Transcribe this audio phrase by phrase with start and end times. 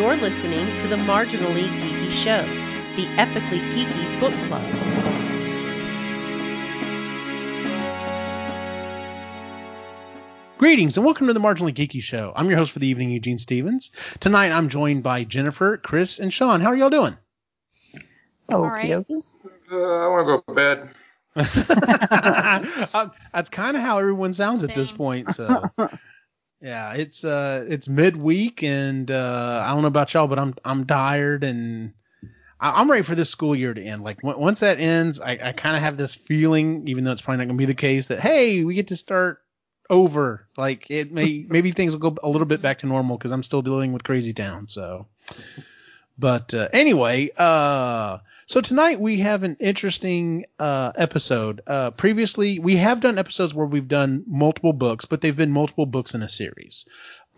[0.00, 2.40] You're listening to the Marginally Geeky Show,
[2.96, 4.64] the epically geeky book club.
[10.56, 12.32] Greetings and welcome to the Marginally Geeky Show.
[12.34, 13.90] I'm your host for the evening, Eugene Stevens.
[14.20, 16.62] Tonight I'm joined by Jennifer, Chris, and Sean.
[16.62, 17.18] How are y'all doing?
[18.48, 18.92] Oh, right.
[18.92, 19.14] okay.
[19.70, 20.88] Uh, I want to go to bed.
[22.94, 25.34] Uh, That's kind of how everyone sounds at this point.
[25.34, 25.70] So,
[26.60, 30.84] yeah, it's uh, it's midweek, and uh, I don't know about y'all, but I'm I'm
[30.86, 31.92] tired, and
[32.60, 34.02] I- I'm ready for this school year to end.
[34.02, 37.22] Like w- once that ends, I, I kind of have this feeling, even though it's
[37.22, 39.42] probably not going to be the case, that hey, we get to start
[39.88, 40.46] over.
[40.56, 43.42] Like it may maybe things will go a little bit back to normal because I'm
[43.42, 44.68] still dealing with Crazy Town.
[44.68, 45.06] So,
[46.18, 48.18] but uh, anyway, uh,
[48.50, 51.60] so tonight we have an interesting uh, episode.
[51.68, 55.86] Uh, previously, we have done episodes where we've done multiple books, but they've been multiple
[55.86, 56.88] books in a series.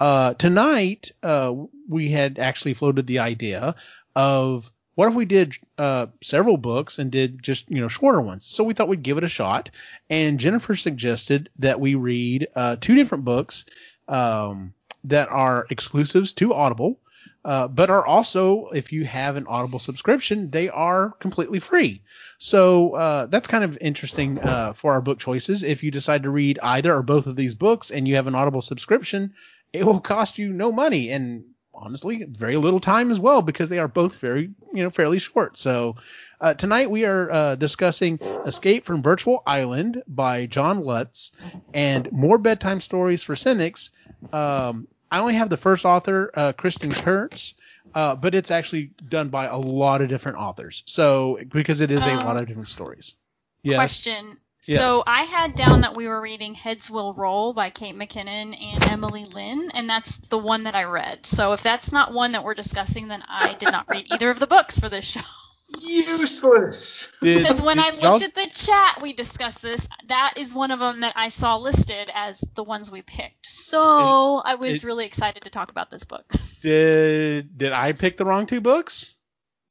[0.00, 1.52] Uh, tonight, uh,
[1.86, 3.74] we had actually floated the idea
[4.16, 8.46] of what if we did uh, several books and did just you know shorter ones.
[8.46, 9.68] So we thought we'd give it a shot.
[10.08, 13.66] And Jennifer suggested that we read uh, two different books
[14.08, 14.72] um,
[15.04, 16.98] that are exclusives to Audible
[17.44, 22.02] uh, but are also, if you have an Audible subscription, they are completely free.
[22.38, 25.62] So uh, that's kind of interesting uh, for our book choices.
[25.62, 28.34] If you decide to read either or both of these books and you have an
[28.34, 29.34] Audible subscription,
[29.72, 33.78] it will cost you no money and honestly very little time as well because they
[33.78, 35.58] are both very you know fairly short.
[35.58, 35.96] So
[36.40, 41.32] uh, tonight we are uh, discussing Escape from Virtual Island by Jon Lutz
[41.72, 43.90] and More Bedtime Stories for Cynics.
[44.32, 47.52] Um, I only have the first author, uh, Kristen Kurtz,
[47.94, 50.82] uh, but it's actually done by a lot of different authors.
[50.86, 53.14] So because it is a Um, lot of different stories.
[53.62, 53.76] Yes.
[53.76, 54.38] Question.
[54.66, 54.78] Yes.
[54.78, 58.84] So I had down that we were reading Heads Will Roll by Kate McKinnon and
[58.90, 61.26] Emily Lynne, and that's the one that I read.
[61.26, 64.38] So if that's not one that we're discussing, then I did not read either of
[64.38, 65.20] the books for this show.
[65.80, 67.08] Useless.
[67.20, 69.88] Because when I did y'all- looked at the chat, we discussed this.
[70.08, 73.46] That is one of them that I saw listed as the ones we picked.
[73.46, 76.24] So I was it- really excited to talk about this book.
[76.62, 79.14] did did I pick the wrong two books?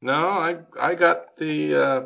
[0.01, 2.01] No, I I got the uh,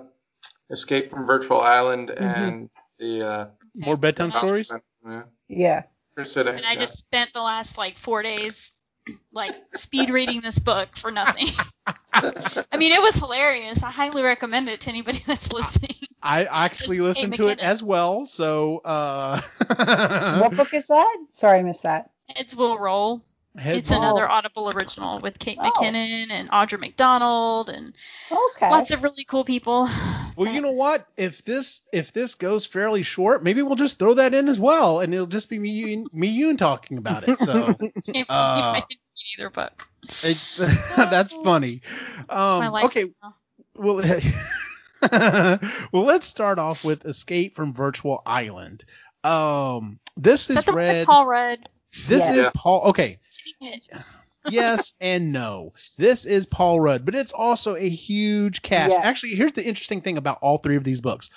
[0.70, 2.70] Escape from Virtual Island and
[3.00, 4.72] the uh, More bedtime stories.
[5.08, 5.24] Yeah.
[5.48, 5.84] Yeah.
[6.18, 8.72] And I just spent the last like four days
[9.32, 11.48] like speed reading this book for nothing.
[12.14, 13.84] I mean, it was hilarious.
[13.84, 15.96] I highly recommend it to anybody that's listening.
[16.22, 18.26] I actually listened Kate to it as well.
[18.26, 19.42] So uh,
[20.40, 21.18] what book is that?
[21.32, 22.10] Sorry, I missed that.
[22.36, 23.22] Heads will roll.
[23.58, 25.70] Heads It's Will- another Audible original with Kate Oh.
[25.72, 27.96] McKinnon and Audra McDonald and
[28.32, 28.70] Okay.
[28.70, 29.88] lots of really cool people.
[30.38, 31.08] Well, you know what?
[31.16, 35.00] If this if this goes fairly short, maybe we'll just throw that in as well,
[35.00, 37.40] and it'll just be me you and, me you and talking about it.
[37.40, 39.02] So Can't believe Uh, I didn't
[39.38, 39.82] either book.
[40.04, 40.58] it's
[40.98, 41.84] that's funny.
[42.28, 43.32] My Um, life okay, now.
[43.76, 44.02] well,
[45.94, 48.84] well, let's start off with Escape from Virtual Island.
[49.24, 51.06] Um, this Is is that the one that read.
[51.08, 51.68] Paul read?
[52.08, 52.34] This Yeah.
[52.42, 52.82] is Paul.
[52.90, 53.20] Okay,
[54.50, 55.74] yes and no.
[55.98, 58.92] This is Paul Rudd, but it's also a huge cast.
[58.92, 59.00] Yes.
[59.06, 61.30] Actually, here's the interesting thing about all three of these books.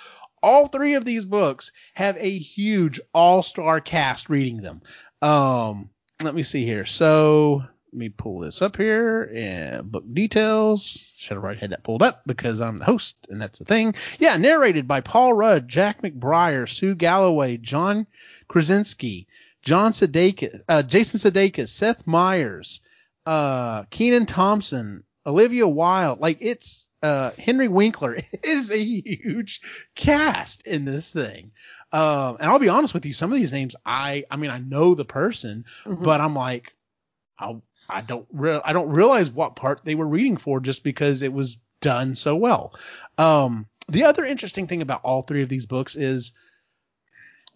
[0.42, 4.82] All three of these books have a huge all-star cast reading them.
[5.20, 5.90] Um,
[6.22, 6.84] let me see here.
[6.86, 11.12] So let me pull this up here and book details.
[11.16, 13.94] Should have already had that pulled up because I'm the host and that's the thing.
[14.20, 18.06] Yeah, narrated by Paul Rudd, Jack McBrayer, Sue Galloway, John
[18.46, 19.26] Krasinski,
[19.68, 22.80] John Sudeikis, uh, Jason Sudeikis, Seth Meyers,
[23.26, 26.20] uh, Kenan Thompson, Olivia Wilde.
[26.20, 29.60] Like it's uh, Henry Winkler is a huge
[29.94, 31.50] cast in this thing.
[31.92, 34.58] Um, and I'll be honest with you, some of these names I I mean I
[34.58, 36.02] know the person, Mhm.
[36.02, 36.72] but I'm like
[37.38, 37.56] I
[37.90, 41.32] I don't re- I don't realize what part they were reading for just because it
[41.32, 42.74] was done so well.
[43.18, 46.32] Um, the other interesting thing about all three of these books is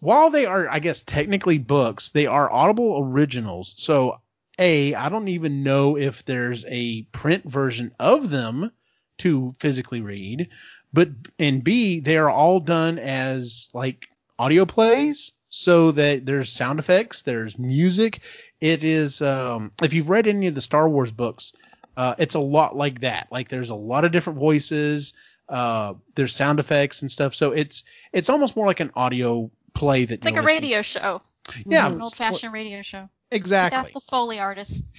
[0.03, 3.73] while they are I guess technically books, they are Audible originals.
[3.77, 4.19] So
[4.59, 8.71] a I don't even know if there's a print version of them
[9.19, 10.49] to physically read,
[10.91, 11.09] but
[11.39, 14.05] and B they are all done as like
[14.37, 18.19] audio plays so that there's sound effects, there's music.
[18.59, 21.53] It is um, if you've read any of the Star Wars books,
[21.95, 23.27] uh, it's a lot like that.
[23.31, 25.13] Like there's a lot of different voices,
[25.47, 27.35] uh, there's sound effects and stuff.
[27.35, 31.21] So it's it's almost more like an audio play that It's like a radio show,
[31.65, 33.09] Yeah, an old-fashioned radio show.
[33.31, 33.79] exactly.
[33.79, 34.85] Without the Foley artist.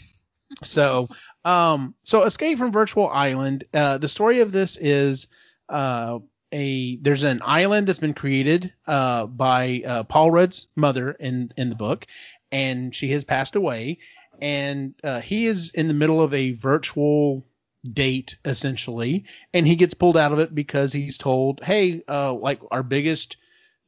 [0.62, 1.09] So,
[1.44, 3.65] um, so Escape from Virtual Island.
[3.73, 5.26] Uh, the story of this is
[5.69, 6.19] uh,
[6.53, 11.71] a there's an island that's been created uh, by uh, Paul Rudd's mother in in
[11.71, 12.06] the book,
[12.53, 13.99] and she has passed away.
[14.41, 17.44] and uh, he is in the middle of a virtual
[17.91, 22.61] date essentially, and he gets pulled out of it because he's told, "Hey, uh, like
[22.71, 23.38] our biggest."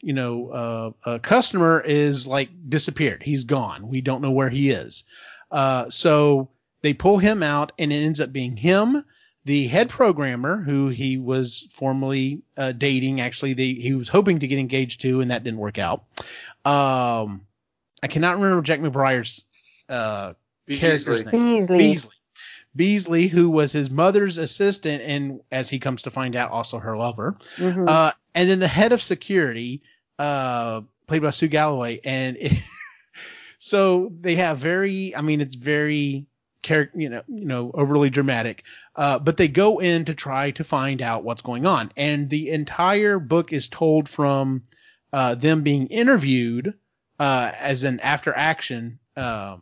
[0.03, 0.49] You know,
[1.05, 3.23] uh, uh, customer is like disappeared.
[3.23, 3.89] He's gone.
[3.89, 5.05] We don't know where he is.
[5.51, 6.51] Uh, so
[6.83, 9.05] they pull him out, and it ends up being him,
[9.45, 13.21] the head programmer who he was formerly uh, dating.
[13.21, 16.05] Actually, they, he was hoping to get engaged to, and that didn't work out.
[16.65, 17.47] Um,
[18.03, 19.45] I cannot remember Jack McBrayer's
[19.89, 20.35] uh,
[20.69, 21.61] character's name.
[21.61, 21.79] Beasley.
[21.79, 22.16] Beasley.
[22.77, 26.97] Beasley, who was his mother's assistant, and as he comes to find out, also her
[26.97, 27.37] lover.
[27.57, 27.89] Mhm.
[27.89, 29.83] Uh, and then the head of security,
[30.19, 32.53] uh, played by Sue Galloway, and it,
[33.59, 36.27] so they have very, I mean, it's very
[36.63, 38.65] character, you know, you know, overly dramatic.
[38.95, 42.51] Uh, but they go in to try to find out what's going on, and the
[42.51, 44.65] entire book is told from
[45.13, 46.75] uh, them being interviewed
[47.19, 48.99] uh, as an after action.
[49.17, 49.57] Uh,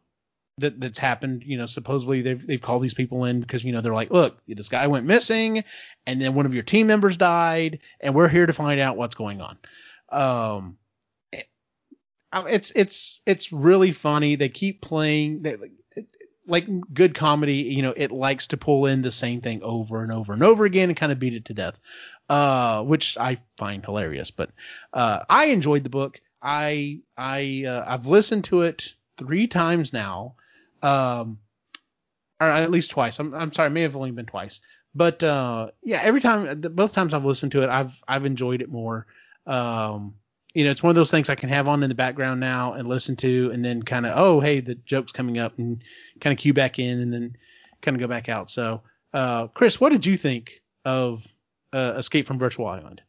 [0.59, 1.43] that that's happened.
[1.45, 4.39] You know, supposedly they've they've called these people in because you know they're like, look,
[4.47, 5.65] this guy went missing,
[6.07, 9.15] and then one of your team members died, and we're here to find out what's
[9.15, 9.59] going on.
[10.11, 10.79] Um,
[11.33, 11.49] it-
[12.33, 14.37] it's it's it's really funny.
[14.37, 15.43] They keep playing.
[15.43, 15.73] They, like-
[16.47, 20.13] like good comedy, you know, it likes to pull in the same thing over and
[20.13, 21.81] over and over again and kind of beat it to death,
[22.29, 24.31] uh, which I find hilarious.
[24.31, 24.51] But
[24.93, 26.21] uh, I enjoyed the book.
[26.43, 30.35] I I uh, I've listened to it three times now,
[30.85, 31.39] um,
[32.41, 33.19] or at least twice.
[33.19, 34.61] I'm I'm sorry, it may have only been twice,
[34.95, 38.71] but uh, yeah, every time, both times I've listened to it, I've I've enjoyed it
[38.71, 39.07] more.
[39.47, 40.15] Um,
[40.53, 42.75] you know, it's one of those things I can have on in the background now
[42.75, 45.83] and listen to, and then kind of, oh, hey, the joke's coming up, and
[46.21, 47.37] kind of cue back in, and then
[47.83, 48.51] kind of go back out.
[48.51, 48.83] So,
[49.13, 51.27] uh, Chris, what did you think of
[51.73, 53.01] uh, Escape from Virtual Island?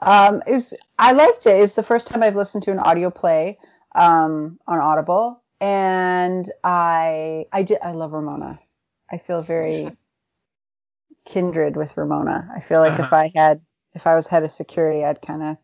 [0.00, 1.60] Um, is I liked it.
[1.60, 3.58] It's the first time I've listened to an audio play
[3.94, 8.58] um, on Audible, and I I did I love Ramona.
[9.10, 9.96] I feel very
[11.24, 12.50] kindred with Ramona.
[12.54, 13.16] I feel like if Uh-huh.
[13.16, 13.60] I had
[13.94, 15.56] if I was head of security, I'd kind of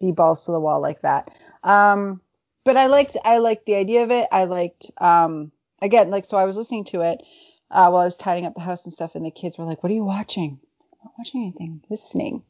[0.00, 1.28] be balls to the wall like that.
[1.62, 2.20] Um,
[2.64, 4.28] but I liked I liked the idea of it.
[4.32, 7.22] I liked um, again like so I was listening to it
[7.70, 9.82] uh, while I was tidying up the house and stuff, and the kids were like,
[9.82, 10.58] "What are you watching?"
[10.92, 11.82] I'm not watching anything.
[11.88, 12.42] Listening.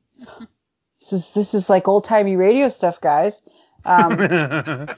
[1.00, 3.42] This is this is like old timey radio stuff, guys.
[3.84, 4.16] Um,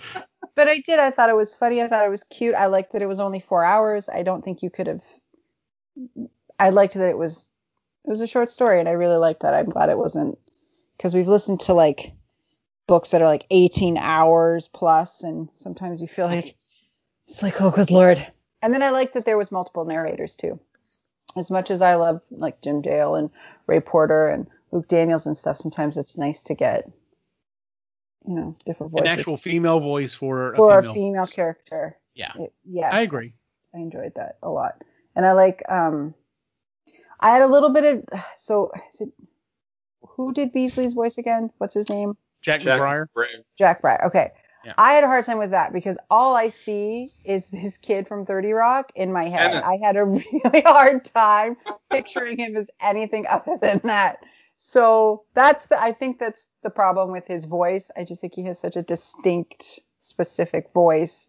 [0.58, 0.98] but I did.
[0.98, 1.80] I thought it was funny.
[1.80, 2.56] I thought it was cute.
[2.56, 4.08] I liked that it was only four hours.
[4.08, 5.04] I don't think you could have.
[6.58, 7.48] I liked that it was.
[8.04, 9.54] It was a short story, and I really liked that.
[9.54, 10.36] I'm glad it wasn't
[10.96, 12.12] because we've listened to like
[12.88, 16.56] books that are like 18 hours plus, and sometimes you feel like
[17.28, 18.26] it's like, oh, good lord.
[18.60, 20.58] And then I liked that there was multiple narrators too.
[21.36, 23.30] As much as I love like Jim Dale and
[23.68, 26.90] Ray Porter and Luke Daniels and stuff, sometimes it's nice to get,
[28.28, 30.90] you know, different voice An actual female voice for a for female.
[30.90, 31.96] a female character.
[32.14, 32.32] Yeah.
[32.64, 32.90] Yeah.
[32.92, 33.32] I agree.
[33.74, 34.82] I enjoyed that a lot,
[35.16, 35.62] and I like.
[35.68, 36.14] Um,
[37.20, 38.70] I had a little bit of so.
[38.92, 39.08] Is it,
[40.02, 41.50] who did Beasley's voice again?
[41.56, 42.16] What's his name?
[42.42, 43.06] Jack, Jack McBrayer.
[43.14, 43.42] Brave.
[43.56, 44.04] Jack Bryer.
[44.06, 44.30] Okay.
[44.64, 44.74] Yeah.
[44.76, 48.26] I had a hard time with that because all I see is this kid from
[48.26, 49.52] 30 Rock in my head.
[49.52, 49.64] Kenneth.
[49.64, 51.56] I had a really hard time
[51.90, 54.18] picturing him as anything other than that.
[54.58, 57.90] So that's the, I think that's the problem with his voice.
[57.96, 61.28] I just think he has such a distinct, specific voice.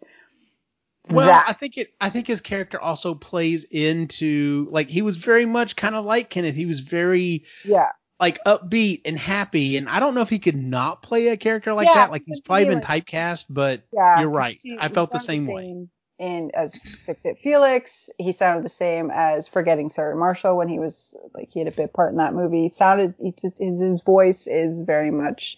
[1.10, 1.94] Well, that- I think it.
[2.02, 6.30] I think his character also plays into like he was very much kind of like
[6.30, 6.56] Kenneth.
[6.56, 7.92] He was very yeah.
[8.20, 11.74] like upbeat and happy, and I don't know if he could not play a character
[11.74, 12.12] like Yeah, that.
[12.12, 14.58] Like he's probably been typecast, but Yeah, You're right.
[14.62, 15.88] he- I felt the sounded same way.
[16.20, 20.78] In as Fix It Felix, he sounded the same as Forgetting Sarah Marshall when he
[20.78, 22.64] was like he had a bit part in that movie.
[22.64, 25.56] He sounded he just, his, his voice is very much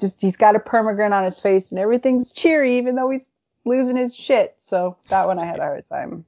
[0.00, 3.30] just he's got a permagrin on his face and everything's cheery even though he's
[3.64, 4.56] losing his shit.
[4.58, 6.24] So that one I had a hard time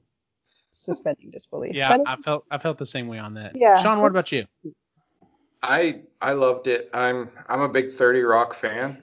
[0.71, 1.73] suspending disbelief.
[1.73, 3.55] yeah, But I felt I felt the same way on that.
[3.55, 4.47] Yeah, Sean, what about you?
[5.61, 6.89] I I loved it.
[6.93, 9.01] I'm I'm a big 30 Rock fan.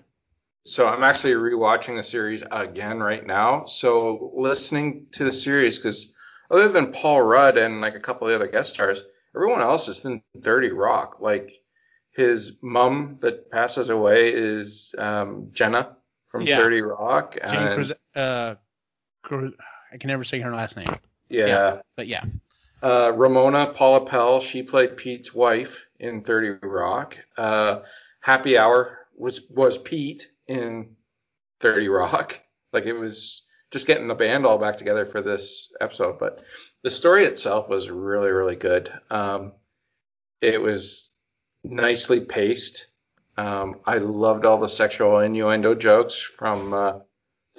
[0.69, 3.65] So I'm actually rewatching the series again right now.
[3.67, 6.15] So listening to the series because
[6.51, 9.03] other than Paul Rudd and like a couple of the other guest stars,
[9.35, 11.19] everyone else is in 30 Rock.
[11.21, 11.53] Like
[12.11, 15.97] his mom that passes away is um, Jenna
[16.27, 16.59] from Yeah.
[16.59, 17.37] 30 Rock.
[17.49, 18.55] Jane and- Cruz, uh,
[19.23, 19.53] Cruz,
[19.93, 20.87] I can never say her last name,
[21.29, 21.47] yeah.
[21.47, 21.81] Yeah.
[21.97, 22.25] but yeah.
[22.83, 27.17] Uh, Ramona Paula Pell, she played Pete's wife in 30 Rock.
[27.37, 27.81] Uh,
[28.21, 30.97] Happy Hour was was Pete in
[31.61, 32.41] 30 Rock.
[32.73, 36.19] Like it was just getting the band all back together for this episode.
[36.19, 36.43] But
[36.83, 38.93] the story itself was really really good.
[39.11, 39.53] Um,
[40.41, 41.11] it was
[41.65, 42.87] nicely paced.
[43.37, 46.99] Um, I loved all the sexual innuendo jokes from uh,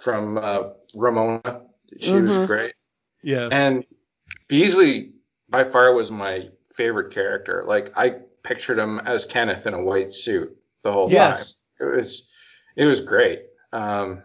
[0.01, 1.61] from uh, Ramona.
[1.99, 2.47] She was Mhm.
[2.47, 2.73] great.
[3.23, 3.49] Yes.
[3.51, 3.85] And
[4.47, 5.13] Beasley
[5.49, 7.63] by far was my favorite character.
[7.67, 11.59] Like I pictured him as Kenneth in a white suit the whole Yes.
[11.79, 11.87] time.
[11.89, 12.28] It was
[12.79, 13.41] it was great.
[13.73, 14.23] Um,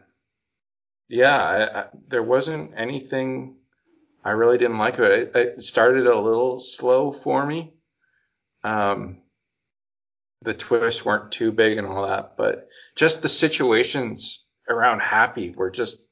[1.08, 3.56] yeah, I, I, there wasn't anything
[4.24, 5.34] I really didn't like about it.
[5.34, 7.74] It started a little slow for me.
[8.62, 9.22] Um,
[10.42, 15.72] the twists weren't too big and all that, but just the situations around Happy were
[15.72, 16.06] just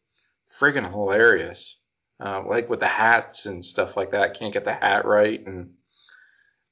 [0.58, 1.78] friggin' hilarious.
[2.18, 4.34] Uh, like with the hats and stuff like that.
[4.34, 5.74] Can't get the hat right and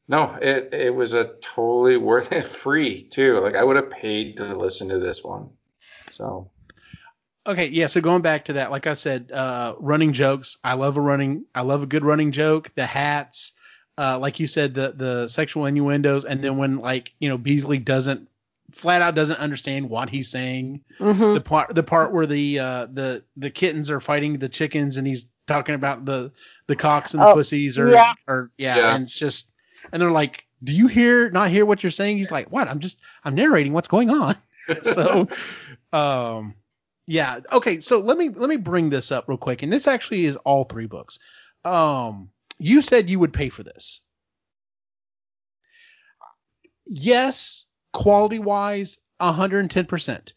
[0.09, 3.39] no, it it was a totally worth it free too.
[3.39, 5.51] Like I would have paid to listen to this one.
[6.21, 6.51] So
[7.47, 7.87] Okay, yeah.
[7.87, 10.59] So going back to that, like I said, uh, running jokes.
[10.63, 11.47] I love a running.
[11.55, 12.71] I love a good running joke.
[12.75, 13.55] The hats,
[13.97, 17.79] uh, like you said, the the sexual innuendos, and then when like you know Beasley
[17.79, 18.29] doesn't
[18.73, 20.85] flat out doesn't understand what he's saying.
[20.99, 21.33] Mhm.
[21.35, 25.07] The part the part where the uh, the the kittens are fighting the chickens, and
[25.07, 26.33] he's talking about the
[26.67, 28.13] the cocks and the Oh, pussies, or yeah.
[28.29, 28.95] or yeah, Yeah.
[28.95, 29.51] and it's just
[29.95, 32.19] and they're like, do you hear not hear what you're saying?
[32.19, 32.69] He's like, what?
[32.69, 34.37] I'm just I'm narrating what's going on.
[34.83, 35.27] so
[35.93, 36.55] um
[37.07, 40.25] yeah okay so let me let me bring this up real quick and this actually
[40.25, 41.19] is all three books
[41.65, 44.01] um you said you would pay for this
[46.87, 50.33] yes quality wise 110%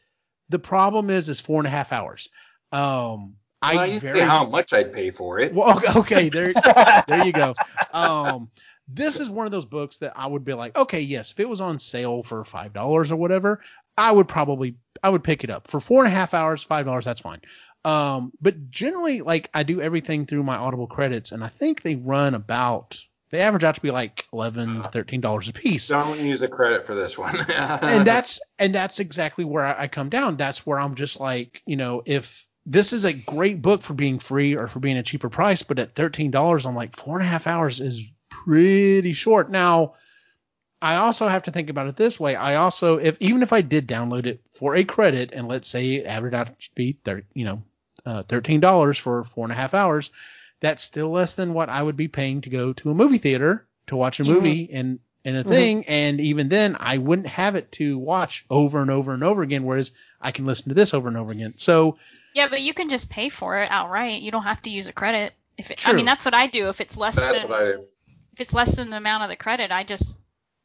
[0.49, 2.29] the problem is is four and a half hours
[2.71, 5.53] um I i didn't very say how much I'd pay for it.
[5.53, 6.53] well, okay, okay, there,
[7.07, 7.53] there you go.
[7.93, 8.49] Um,
[8.89, 11.47] this is one of those books that I would be like, okay, yes, if it
[11.47, 13.61] was on sale for five dollars or whatever,
[13.97, 16.85] I would probably, I would pick it up for four and a half hours, five
[16.85, 17.41] dollars, that's fine.
[17.85, 21.95] Um, but generally, like I do everything through my Audible credits, and I think they
[21.95, 26.41] run about, they average out to be like eleven, thirteen dollars a piece Don't use
[26.41, 27.37] a credit for this one.
[27.51, 30.37] and that's and that's exactly where I, I come down.
[30.37, 34.19] That's where I'm just like, you know, if this is a great book for being
[34.19, 37.25] free or for being a cheaper price, but at thirteen dollars, I'm like four and
[37.25, 39.51] a half hours is pretty short.
[39.51, 39.95] Now,
[40.83, 42.35] I also have to think about it this way.
[42.35, 45.93] I also, if even if I did download it for a credit, and let's say
[45.93, 47.63] it averaged out to be, thir- you know,
[48.05, 50.11] uh, thirteen dollars for four and a half hours,
[50.59, 53.65] that's still less than what I would be paying to go to a movie theater
[53.87, 54.33] to watch a Mhm.
[54.35, 55.47] movie and and a Mhm.
[55.47, 55.85] thing.
[55.85, 59.63] And even then, I wouldn't have it to watch over and over and over again.
[59.63, 61.53] Whereas I can listen to this over and over again.
[61.57, 61.97] So
[62.33, 64.21] Yeah, but you can just pay for it outright.
[64.21, 65.33] You don't have to use a credit.
[65.57, 66.67] If it, I mean, that's what I do.
[66.67, 67.83] If it's less That's than what I do.
[68.33, 70.17] if it's less than the amount of the credit, I just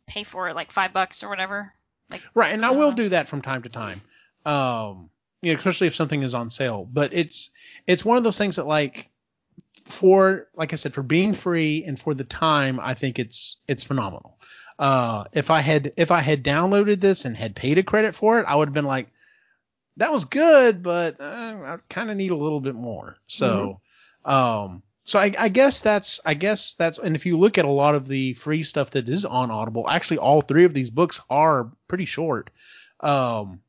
[0.08, 1.72] pay for it like five bucks or whatever.
[2.10, 2.96] Like Right, and I will Uh-huh.
[2.96, 4.00] do that from time to time.
[4.44, 5.10] Um,
[5.42, 6.88] you know, especially if something is on sale.
[6.90, 7.50] But it's
[7.86, 9.08] it's one of those things that like
[9.86, 13.84] for like I said, for being free and for the time, I think it's it's
[13.84, 14.38] phenomenal.
[14.78, 18.40] Uh, if I had if I had downloaded this and had paid a credit for
[18.40, 19.08] it, I would have been like,
[19.96, 23.16] that was good, but uh, I kind of need a little bit more.
[23.26, 23.80] So,
[24.24, 27.70] um, so I, I guess that's I guess that's and if you look at a
[27.70, 31.20] lot of the free stuff that is on Audible, actually all three of these books
[31.30, 32.50] are pretty short.
[33.00, 33.60] Um,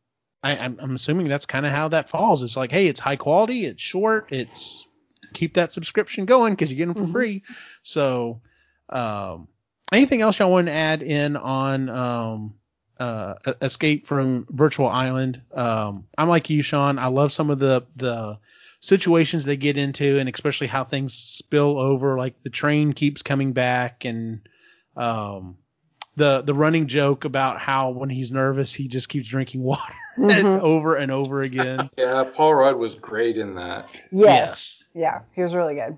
[0.44, 2.44] I, I'm, I'm assuming that's kind of how that falls.
[2.44, 4.86] It's like, hey, it's high quality, it's short, it's
[5.34, 7.12] keep that subscription going because you get them for Mhm.
[7.12, 7.44] free.
[7.84, 8.42] So,
[8.90, 9.48] um,
[9.94, 12.54] anything else y'all want to add in on um,
[13.00, 15.42] uh, Escape from Virtual Island?
[15.54, 17.00] Um, I'm like you, Sean.
[17.00, 18.40] I love some of the the
[18.80, 22.18] situations they get into, and especially how things spill over.
[22.18, 24.42] Like the train keeps coming back, and
[24.96, 25.58] um,
[26.16, 30.60] the the running joke about how when he's nervous he just keeps drinking water Mhm.
[30.62, 31.90] over and over again.
[31.98, 33.96] Yeah, Paul Rudd was great in that.
[34.12, 34.84] Yes.
[34.94, 35.98] Yeah, he was really good.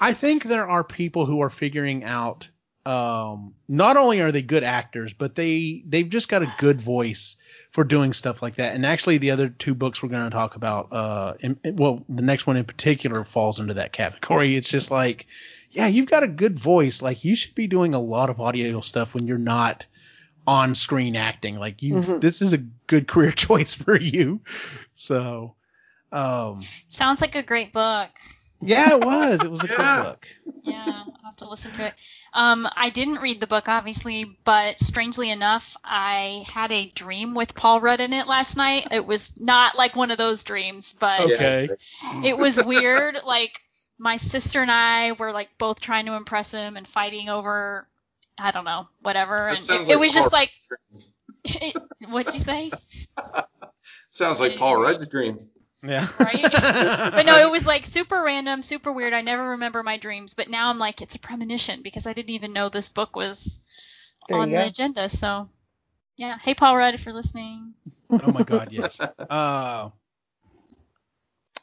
[0.00, 2.48] I think there are people who are figuring out
[2.86, 7.36] um, not only are they good actors, but they they've just got a good voice
[7.70, 8.74] for doing stuff like that.
[8.74, 12.22] And actually, the other two books we're going to talk about, uh, in, well, the
[12.22, 14.54] next one in particular falls into that category.
[14.54, 15.26] It's just like,
[15.70, 17.02] yeah, you've got a good voice.
[17.02, 19.86] Like you should be doing a lot of audio stuff when you're not
[20.46, 21.58] on screen acting.
[21.58, 22.20] Like you, Mhm.
[22.20, 24.40] this is a good career choice for you.
[24.94, 25.54] So,
[26.12, 28.10] um, sounds like a great book.
[28.60, 29.42] Yeah, it was.
[29.44, 29.76] It was a Yeah.
[29.76, 30.28] good book.
[30.62, 31.94] Yeah, I'll have to listen to it.
[32.32, 37.54] Um, I didn't read the book, obviously, but strangely enough, I had a dream with
[37.54, 38.88] Paul Rudd in it last night.
[38.90, 41.68] It was not like one of those dreams, but Okay.
[42.22, 43.18] it was weird.
[43.26, 43.60] Like
[43.98, 47.86] my sister and I were like both trying to impress him and fighting over,
[48.38, 49.48] I don't know, whatever.
[49.48, 50.50] That And sounds it, it like was just Paul like,
[52.08, 52.72] what'd you say?
[54.10, 55.48] Sounds like Paul Rudd's dream.
[55.84, 56.08] Yeah.
[56.18, 56.42] Right?
[57.14, 59.12] But no, it was like super random, super weird.
[59.12, 62.30] I never remember my dreams, but now I'm like, it's a premonition because I didn't
[62.30, 63.58] even know this book was
[64.28, 64.66] There on the go.
[64.66, 65.08] agenda.
[65.08, 65.48] So,
[66.16, 66.38] yeah.
[66.42, 67.74] Hey, Paul Rudd, if you're listening.
[68.10, 69.00] oh my God, yes.
[69.30, 69.90] Uh,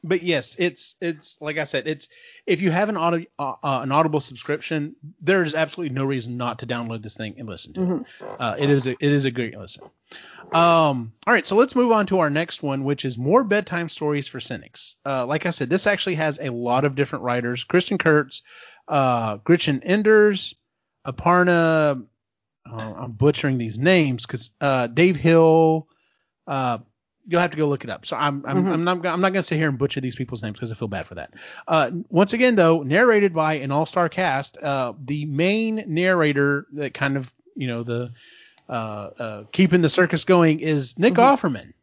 [0.03, 2.07] but yes, it's it's like I said, it's
[2.47, 6.37] if you have an audio uh, uh, an Audible subscription, there is absolutely no reason
[6.37, 8.05] not to download this thing and listen to it.
[8.39, 9.83] Uh, it is a, it is a great listen.
[10.51, 13.89] Um, all right, so let's move on to our next one, which is more bedtime
[13.89, 14.95] stories for cynics.
[15.05, 18.41] Uh, like I said, this actually has a lot of different writers: Kristen Kurtz,
[18.87, 20.55] uh, Gretchen Enders,
[21.05, 22.05] Aparna.
[22.69, 25.87] Uh, I'm butchering these names because uh, Dave Hill.
[27.31, 28.05] You'll have to go look it up.
[28.05, 28.71] So I'm I'm, Mhm.
[28.73, 30.89] I'm not I'm not gonna sit here and butcher these people's names because I feel
[30.89, 31.33] bad for that.
[31.67, 34.57] Uh, once again though, narrated by an all-star cast.
[34.57, 38.11] Uh, the main narrator that kind of you know the
[38.69, 41.23] uh, uh, keeping the circus going is Nick Mhm.
[41.37, 41.73] Offerman.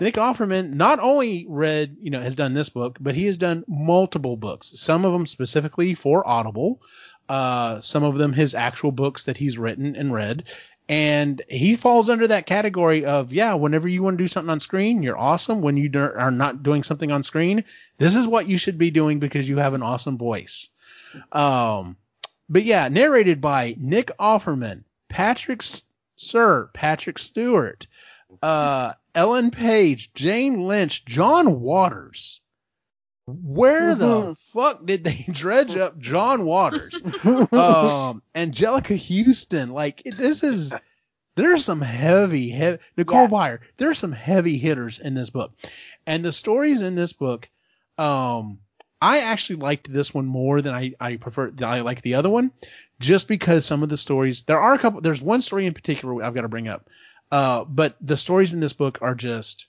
[0.00, 3.64] Nick Offerman not only read, you know, has done this book, but he has done
[3.68, 4.72] multiple books.
[4.76, 6.80] Some of them specifically for Audible.
[7.28, 10.44] Uh, some of them his actual books that he's written and read.
[10.88, 14.60] And he falls under that category of, yeah, whenever you want to do something on
[14.60, 15.62] screen, you're awesome.
[15.62, 17.64] When you are not doing something on screen,
[17.98, 20.68] this is what you should be doing because you have an awesome voice.
[21.30, 21.96] Um,
[22.48, 25.62] but yeah, narrated by Nick Offerman, Patrick
[26.16, 27.86] Sir, Patrick Stewart,
[28.42, 32.41] uh, Ellen Page, Jane Lynch, John Waters.
[33.26, 34.36] Where the Mhm.
[34.52, 37.02] fuck did they dredge up John Waters?
[37.04, 39.70] um, Anjelica Huston.
[39.70, 40.74] Like this is
[41.36, 43.30] there's some heavy, heavy Nicole Yes.
[43.30, 43.58] Byer.
[43.76, 45.52] There's some heavy hitters in this book,
[46.06, 47.48] and the stories in this book,
[47.96, 48.58] um,
[49.00, 51.52] I actually liked this one more than I I prefer.
[51.62, 52.50] I like the other one,
[53.00, 54.42] just because some of the stories.
[54.42, 55.00] There are a couple.
[55.00, 56.90] There's one story in particular I've got to bring up,
[57.30, 59.66] uh, but the stories in this book are just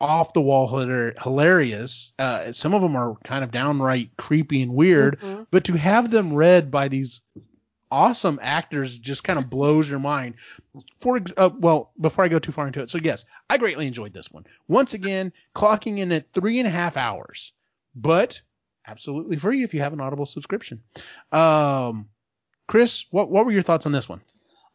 [0.00, 2.12] off the wall hilar- hilarious.
[2.18, 5.46] Uh, some of them are kind of downright creepy and weird, Mhm.
[5.50, 7.20] but to have them read by these
[7.90, 10.34] awesome actors just kind of blows your mind.
[10.98, 13.86] For ex- uh, well, before I go too far into it, so yes, I greatly
[13.86, 14.44] enjoyed this one.
[14.66, 17.52] Once again, clocking in at three and a half hours,
[17.94, 18.40] but
[18.86, 20.82] absolutely free if you have an Audible subscription.
[21.30, 22.08] Um,
[22.66, 24.22] Chris, what what were your thoughts on this one?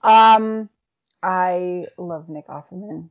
[0.02, 0.70] Um,
[1.22, 3.10] I love Nick Offerman.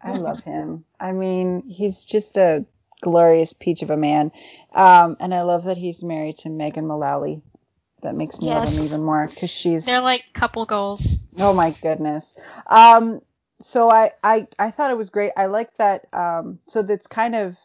[0.00, 0.84] I love him.
[1.00, 2.64] I mean, he's just a
[3.00, 4.32] glorious peach of a man.
[4.74, 7.42] Um, and I love that he's married to Megan Mullally.
[8.02, 9.84] That makes me love him even more because she's.
[9.84, 11.18] They're like couple goals.
[11.40, 12.38] Oh my goodness.
[12.66, 13.20] Um,
[13.60, 15.32] so I, I, I thought it was great.
[15.36, 16.06] I like that.
[16.12, 17.58] Um, so that's kind of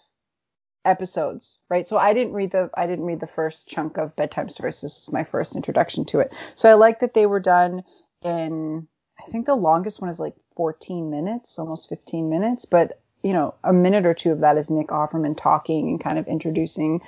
[0.86, 1.88] episodes, right?
[1.88, 4.82] So I didn't read the, I didn't read the first chunk of bedtime stories.
[4.82, 6.34] This is my first introduction to it.
[6.56, 7.84] So I like that they were done
[8.24, 8.88] in,
[9.20, 13.56] I think the longest one is like 14 minutes, almost 15 minutes, but you know,
[13.64, 17.02] a minute or two of that is Nick Offerman talking and kind of introducing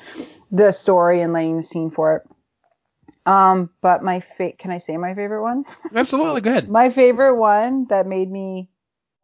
[0.49, 3.29] the story and laying the scene for it.
[3.29, 5.65] Um, but my fa- can I say my favorite one?
[5.95, 6.69] Absolutely, go ahead.
[6.69, 8.69] My favorite one that made me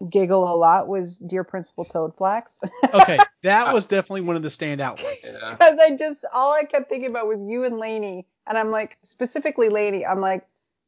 [0.09, 2.59] giggle a lot was Dear Principal Toadflax.
[2.93, 5.17] Okay, that was definitely one of the standout ones.
[5.31, 5.51] Yeah.
[5.51, 8.27] Because I just, all I kept thinking about was you and Lainey.
[8.47, 10.45] And I'm like, specifically Lainey, I'm like,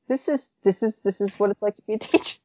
[0.07, 2.37] this is, this is, this is what it's like to be a teacher.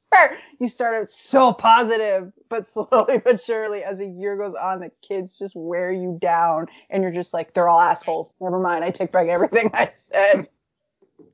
[0.61, 4.91] You start out so positive, but slowly but surely, as a year goes on, the
[5.07, 6.67] kids just wear you down.
[6.91, 8.35] And you're just like, they're all assholes.
[8.41, 8.85] Never mind.
[8.85, 10.49] I take back everything I said.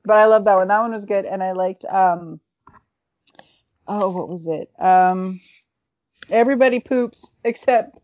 [0.03, 0.67] But I love that one.
[0.67, 1.25] That one was good.
[1.25, 2.39] And I liked, um,
[3.87, 4.69] oh, what was it?
[4.79, 5.39] Um,
[6.29, 7.99] everybody poops except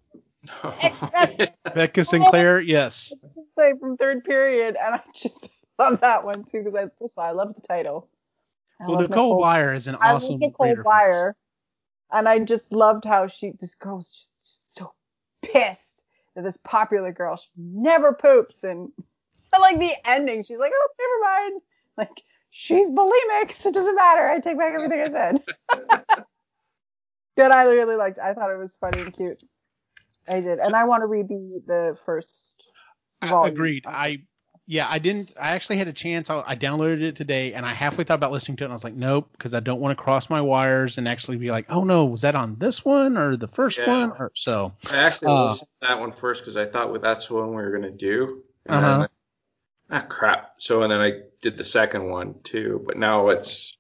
[1.74, 3.14] Becca Sinclair, yes.
[3.58, 7.24] say from third period, and I just love that one too because I first of
[7.24, 8.10] all I love the title.
[8.80, 10.76] I Well, Nicole Byer is an I awesome love Nicole.
[10.76, 11.34] Byer,
[12.12, 14.94] and I just loved how she this girl's just, just so
[15.42, 16.04] pissed
[16.36, 18.92] that this popular girl she never poops, and
[19.54, 20.44] I like the ending.
[20.44, 21.62] She's like, oh, never mind.
[21.98, 24.28] Like she's bulimic, so it doesn't matter.
[24.28, 25.44] I take back everything I said.
[27.38, 27.52] Good.
[27.52, 28.20] I really liked.
[28.20, 29.42] I thought it was funny and cute.
[30.28, 32.64] I did, and I want to read the the first.
[33.22, 33.54] I- volume.
[33.54, 33.86] Agreed.
[33.86, 34.24] I
[34.68, 35.34] yeah, I didn't.
[35.40, 36.30] I actually had a chance.
[36.30, 38.76] I, I downloaded it today, and I halfway thought about listening to it, and I
[38.76, 41.66] was like, nope, because I don't want to cross my wires and actually be like,
[41.70, 43.88] oh no, was that on this one or the first Yeah.
[43.88, 44.12] one?
[44.12, 44.74] Or so.
[44.92, 47.50] I actually Uh, listened to that one first because I thought well, that's the one
[47.50, 48.44] we were gonna do.
[48.70, 49.08] Uh-huh.
[49.90, 50.54] ah crap.
[50.60, 53.78] So and then I did the second one too, but now it's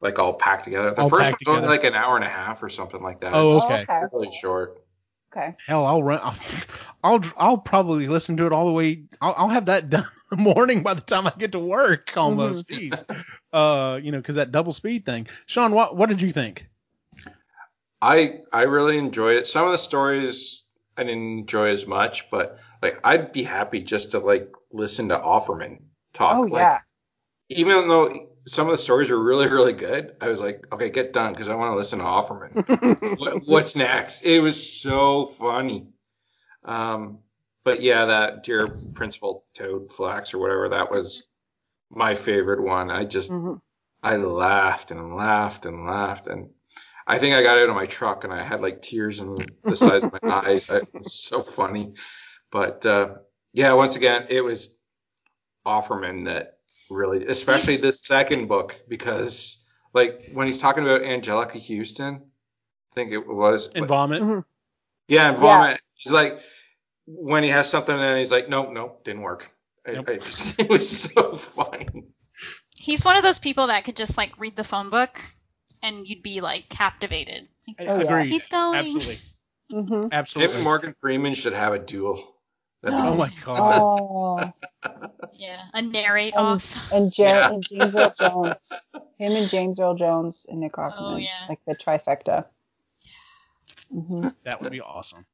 [0.00, 0.92] like all packed together.
[0.92, 3.32] The All first one's only like an hour and a half or something like that.
[3.34, 3.82] Oh, okay.
[3.82, 4.02] okay.
[4.12, 4.78] really short.
[5.36, 5.54] Okay.
[5.66, 6.20] Hell, I'll run.
[6.22, 6.36] I'll,
[7.04, 9.04] I'll I'll probably listen to it all the way.
[9.20, 12.12] I'll, I'll have that done in the morning by the time I get to work
[12.16, 12.68] almost.
[12.68, 13.04] Jeez.
[13.52, 15.26] Uh, you know, because that double speed thing.
[15.46, 16.66] Sean, what what did you think?
[18.00, 19.46] I I really enjoyed it.
[19.46, 20.62] Some of the stories
[20.96, 25.18] I didn't enjoy as much, but like I'd be happy just to like listen to
[25.18, 26.36] Offerman talk.
[26.36, 26.80] Oh Like, yeah.
[27.48, 31.12] Even though some of the stories were really really good, I was like, okay, get
[31.12, 33.18] done because I want to listen to Offerman.
[33.18, 34.22] what, what's next?
[34.22, 35.88] It was so funny.
[36.64, 37.18] Um,
[37.64, 41.24] but yeah, that Dear Principal Toad Flax or whatever, that was
[41.90, 42.90] my favorite one.
[42.90, 43.60] I just, Mhm.
[44.02, 46.26] I laughed and laughed and laughed.
[46.28, 46.50] And
[47.06, 49.76] I think I got out of my truck and I had like tears in the
[49.76, 50.68] sides of my eyes.
[50.70, 51.94] It was so funny.
[52.52, 53.14] But uh,
[53.52, 54.76] yeah, once again, it was
[55.66, 56.55] Offerman that
[56.90, 62.14] really, especially He's- this second book, because like when he's talking about Anjelica Huston,
[62.92, 63.68] I think it was.
[63.74, 64.22] And vomit.
[64.22, 64.44] Mhm.
[65.08, 65.40] Yeah, and Yeah.
[65.40, 65.80] vomit.
[65.94, 66.40] He's like,
[67.06, 69.50] when he has something and he's like, nope, nope, didn't work.
[69.86, 70.08] I- Nope.
[70.08, 71.86] I just- it was so funny.
[72.76, 75.20] He's one of those people that could just like read the phone book
[75.82, 77.48] and you'd be like captivated.
[77.78, 78.24] Like, Oh, yeah.
[78.24, 78.78] Keep going.
[78.78, 79.16] Absolutely.
[79.72, 80.12] Mhm.
[80.12, 80.54] Absolutely.
[80.54, 82.35] Maybe Morgan Freeman should have a duel.
[82.90, 84.52] That'd be Oh my god.
[84.84, 86.92] Oh, yeah, a narrate Um, off.
[86.92, 87.50] and, Ja- Yeah.
[87.52, 88.72] and James Earl Jones,
[89.18, 91.46] him and James Earl Jones and Nick Offerman, Oh, yeah.
[91.48, 92.46] like the trifecta.
[93.92, 95.24] hmm That would be awesome.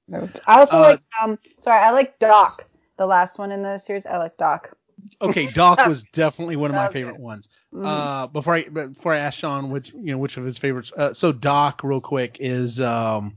[0.47, 4.07] I also Uh, like, um, sorry, I like Doc, the last one in the series.
[4.07, 4.77] I like Doc.
[5.21, 7.23] Okay, Doc was definitely one of my favorite good.
[7.23, 7.49] ones.
[7.75, 7.85] Mhm.
[7.85, 11.13] Uh, before I before I ask Sean which you know which of his favorites, uh,
[11.13, 13.37] so Doc real quick is um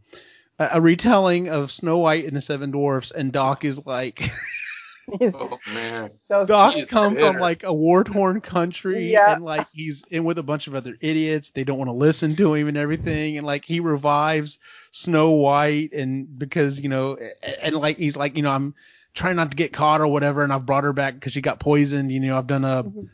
[0.60, 4.20] a, a retelling of Snow White and the Seven Dwarfs, and Doc is like
[5.20, 6.10] He's Oh man.
[6.10, 9.34] so Doc's He's come from like a war torn country, Yeah.
[9.36, 11.52] and like he's in with a bunch of other idiots.
[11.52, 14.58] They don't want to listen to him and everything, and like he revives
[14.92, 18.74] Snow White, and because you know, and, and like he's like you know I'm
[19.14, 21.60] trying not to get caught or whatever, and I've brought her back because she got
[21.60, 22.12] poisoned.
[22.12, 23.10] You know, I've done a Mhm.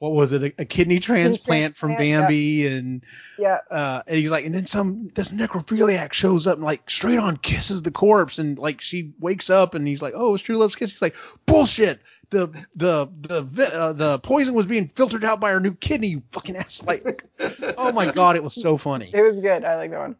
[0.00, 2.20] What was it, a, a kidney transplant from transplant, yeah.
[2.22, 3.04] Bambi, and
[3.38, 3.58] yeah.
[3.70, 7.36] uh, and he's like, and then some this necrophiliac shows up and like straight on
[7.36, 10.74] kisses the corpse, and like she wakes up and he's like, oh, it's true love's
[10.74, 10.90] kiss.
[10.90, 12.00] He's like, bullshit.
[12.30, 16.06] The the the vi- uh, the poison was being filtered out by our new kidney.
[16.06, 16.82] You fucking ass.
[16.82, 17.22] Like,
[17.76, 19.10] oh my god, it was so funny.
[19.12, 19.66] It was good.
[19.66, 20.16] I like that one.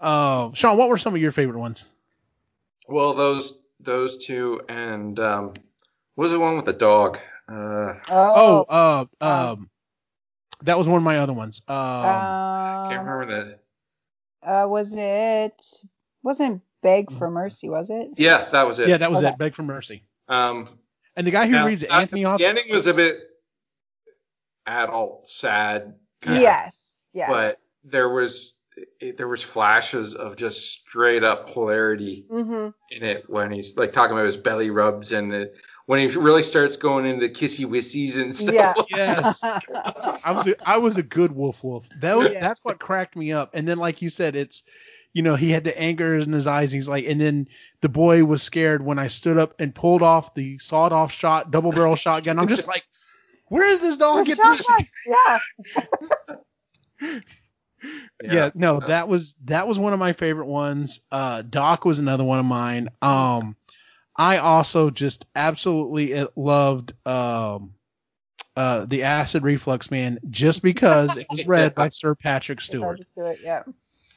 [0.00, 1.88] Uh, Sean, what were some of your favorite ones?
[2.88, 5.54] Well, those those two and um,
[6.14, 7.18] what was the one with the dog?
[7.48, 9.70] Uh, Oh, Oh, uh, um,
[10.62, 11.60] that was one of my other ones.
[11.68, 13.60] Um, I can't um, remember that.
[14.42, 15.62] uh, was it?
[16.22, 17.68] Wasn't Beg for Mercy?
[17.68, 18.08] Was it?
[18.16, 18.88] Yeah, that was it.
[18.88, 19.28] yeah, that was okay.
[19.30, 19.38] it.
[19.38, 20.04] Beg for mercy.
[20.28, 20.78] Um,
[21.16, 22.38] And the guy who now, reads at Anthony the off.
[22.38, 23.20] beginning was a bit
[24.66, 25.94] adult, sad.
[26.22, 27.00] kinda, Yes.
[27.12, 27.30] Yeah.
[27.32, 28.54] But there was
[29.00, 33.92] it, there was flashes of just straight up hilarity hmm in it when he's like
[33.92, 35.54] talking about his belly rubs and it,
[35.86, 38.54] when he really starts going into kissy wissies and stuff.
[38.54, 38.72] Yeah.
[38.76, 39.42] like- Yes.
[39.42, 41.88] I was a, I was a good wolf wolf.
[42.00, 42.40] That was Yeah.
[42.40, 43.50] that's what cracked me up.
[43.54, 44.62] And then like you said, it's
[45.12, 46.72] you know he had the anger in his eyes.
[46.72, 47.48] He's like, and then
[47.80, 51.50] the boy was scared when I stood up and pulled off the sawed off shot,
[51.50, 52.38] double barrel shotgun.
[52.38, 52.84] I'm just like,
[53.48, 54.62] where did this dog get this?
[57.02, 57.18] yeah.
[58.22, 58.50] Yeah.
[58.54, 61.00] no, that was that was one of my favorite ones.
[61.10, 62.88] Uh, Doc was another one of mine.
[63.02, 63.56] Um,
[64.16, 67.74] I also just absolutely loved um,
[68.56, 73.00] uh, the Acid Reflux Man just because it was read by Sir Patrick Stewart.
[73.16, 73.38] It.
[73.42, 73.62] Yeah.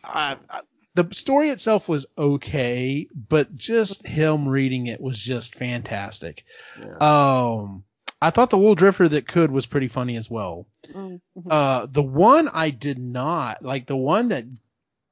[0.03, 0.61] I, I,
[0.95, 6.45] the story itself was okay, but just him reading it was just fantastic.
[6.79, 6.97] Yeah.
[6.97, 7.83] Um,
[8.21, 10.67] I thought the Little Drifter that could was pretty funny as well.
[10.87, 11.19] Mhm.
[11.49, 14.45] Uh, the one I did not like, the one that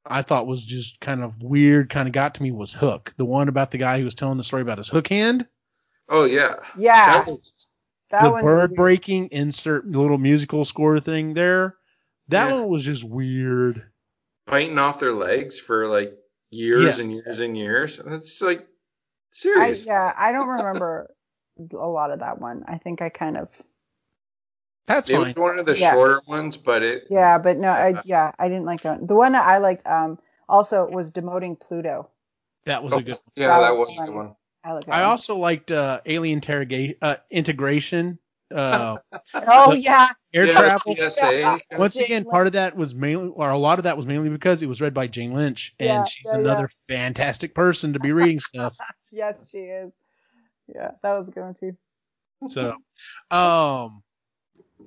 [0.05, 3.13] I thought was just kind of weird, kind of got to me was Hook.
[3.17, 5.47] The one about the guy who was telling the story about his hook hand,
[6.09, 6.55] Oh yeah.
[6.77, 7.19] Yeah.
[7.19, 7.67] That was,
[8.11, 8.43] That the one.
[8.43, 11.77] bird breaking insert little musical score thing there.
[12.27, 12.55] That Yeah.
[12.59, 13.89] one was just weird.
[14.45, 16.13] biting off their legs for like
[16.51, 17.97] years and years and years.
[18.03, 18.65] That's like I,
[19.31, 19.85] serious.
[19.87, 21.09] yeah, I don't remember
[21.71, 22.63] a lot of that one.
[22.67, 23.47] I think I kind of.
[24.87, 25.95] That's it was one of the Yeah.
[25.95, 28.01] shorter ones, but it Yeah, but no, I, Yeah.
[28.05, 29.07] yeah, I didn't like that.
[29.07, 32.09] The one that I liked um also was demoting Pluto.
[32.65, 33.17] That was oh, a good.
[33.35, 34.35] yeah, That that was was a good one.
[34.63, 34.95] I like that.
[34.95, 38.19] I also liked uh, Alien Interrogation uh, integration.
[38.53, 38.97] Uh,
[39.47, 40.07] Oh yeah.
[40.33, 40.95] air yeah, travel.
[40.95, 41.59] PSA.
[41.77, 42.31] Once Jane again, Lynch.
[42.31, 44.79] part of that was mainly, or a lot of that was mainly because it was
[44.81, 48.73] read by Jane Lynch, and Yeah, she's yeah, another fantastic person to be reading stuff.
[49.11, 49.91] Yes, she is.
[50.73, 51.77] Yeah, that was a good one too.
[52.47, 52.73] So,
[53.31, 54.03] um,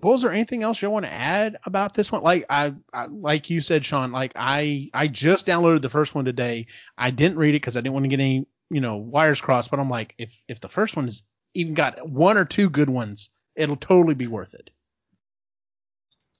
[0.02, 2.22] well, is there anything else you want to add about this one?
[2.22, 6.24] Like I, I, like you said, Sean, like I, I just downloaded the first one
[6.24, 6.66] today.
[6.98, 9.70] I didn't read it because I didn't want to get any, you know, wires crossed.
[9.70, 11.22] But I'm like, if if the first one has
[11.54, 14.70] even got one or two good ones, it'll totally be worth it.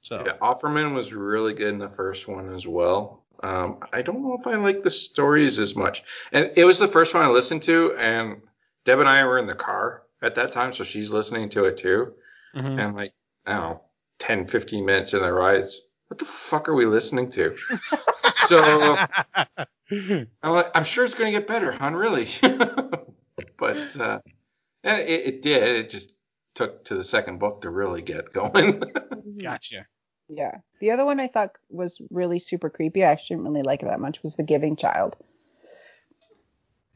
[0.03, 0.23] So.
[0.25, 3.25] Yeah, Offerman was really good in the first one as well.
[3.43, 6.05] Um, I don't know if I like the stories as much.
[6.33, 8.41] And it was the first one I listened to, and
[8.85, 11.77] Deb and I were in the car at that time, so she's listening to it
[11.77, 12.15] too.
[12.55, 12.81] mhm.
[12.81, 13.13] And like,
[13.47, 13.83] I know,
[14.19, 15.67] 10, 15 minutes in the ride,
[16.09, 17.57] what the fuck are we listening to?
[18.33, 18.99] so
[19.91, 21.95] I'm, like, I'm sure it's going to get better, hon.
[21.95, 22.29] Really.
[23.59, 24.21] but uh,
[24.85, 25.63] and it, it did.
[25.63, 26.13] It just
[26.55, 28.83] took to the second book to really get going.
[29.43, 29.87] Gotcha.
[30.29, 30.59] Yeah.
[30.81, 33.05] The other one I thought was really super creepy.
[33.05, 34.23] I actually didn't really like it that much.
[34.23, 35.17] Was The Giving Child.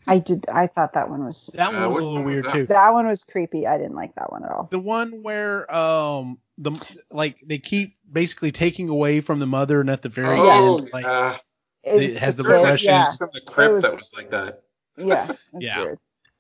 [0.06, 0.48] I did.
[0.48, 1.50] I thought that one was.
[1.54, 2.66] That one Uh, was a little weird too.
[2.66, 3.66] That one was creepy.
[3.66, 4.66] I didn't like that one at all.
[4.70, 6.70] The one where um the
[7.10, 10.90] like they keep basically taking away from the mother and at the very oh, end
[10.92, 11.36] like uh,
[11.84, 12.88] It has the kid- repression.
[12.90, 13.08] Yeah.
[13.16, 14.62] from the crypt was- that was like that.
[14.96, 15.26] Yeah.
[15.52, 15.80] That's Yeah.
[15.80, 15.98] weird.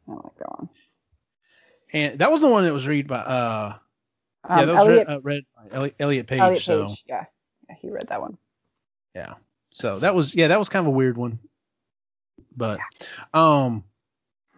[0.08, 0.68] I don't like that one.
[1.92, 3.74] and that was the one that was read by uh
[4.44, 7.04] Um, yeah that was Elliot, read, uh, read by Elliot, Elliot Page, Elliot so Page.
[7.06, 7.24] Yeah.
[7.68, 7.74] Yeah.
[7.80, 8.38] He read that one.
[9.14, 9.34] yeah
[9.70, 11.38] so that was yeah that was kind of a weird one
[12.56, 12.78] but
[13.34, 13.84] um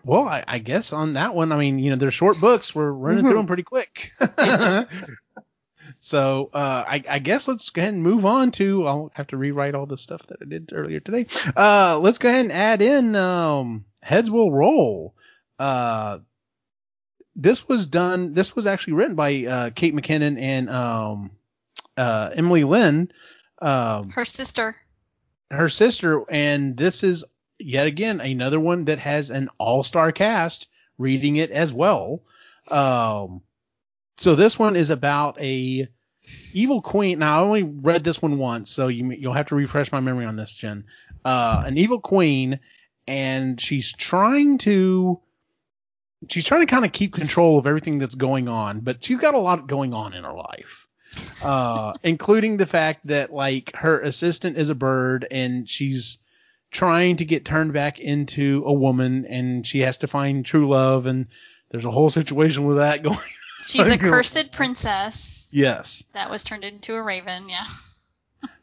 [0.05, 2.75] well I, I guess on that one I mean you know they're short books.
[2.75, 4.11] We're running through them pretty quick.
[6.01, 9.37] So uh I, I guess let's go ahead and move on to I'll have to
[9.37, 11.27] rewrite all the stuff that I did earlier today.
[11.57, 15.15] Uh let's go ahead and add in um heads will roll.
[15.59, 16.19] Uh
[17.37, 21.31] this was done this was actually written by uh Kate McKinnon and um
[21.97, 23.13] uh Emily Lynne.
[23.61, 24.77] Um Her sister.
[25.51, 27.25] her sister, and this is
[27.65, 32.23] yet again another one that has an all-star cast reading it as well.
[32.71, 33.43] Um,
[34.17, 35.89] so this one is about a
[36.53, 37.19] evil queen.
[37.19, 40.27] Now I only read this one once, so you you'll have to refresh my memory
[40.27, 40.85] on this, Jen.
[41.25, 42.61] Uh, an evil queen,
[43.07, 45.21] and she's trying to
[46.29, 49.35] she's trying to kind of keep control of everything that's going on, but she's got
[49.35, 50.87] a lot going on in her life
[51.43, 56.19] uh, including the fact that like her assistant is a bird and she's
[56.73, 61.07] trying to get turned back into a woman and she has to find true love
[61.07, 61.29] and
[61.71, 63.19] there's a whole situation with that going.
[63.67, 66.05] She's a cursed princess yes.
[66.15, 67.49] that was turned into a raven.
[67.49, 67.65] Yeah.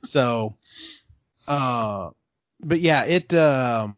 [0.04, 0.58] So,
[1.48, 2.10] uh,
[2.60, 3.34] but yeah, it.
[3.34, 3.96] Um,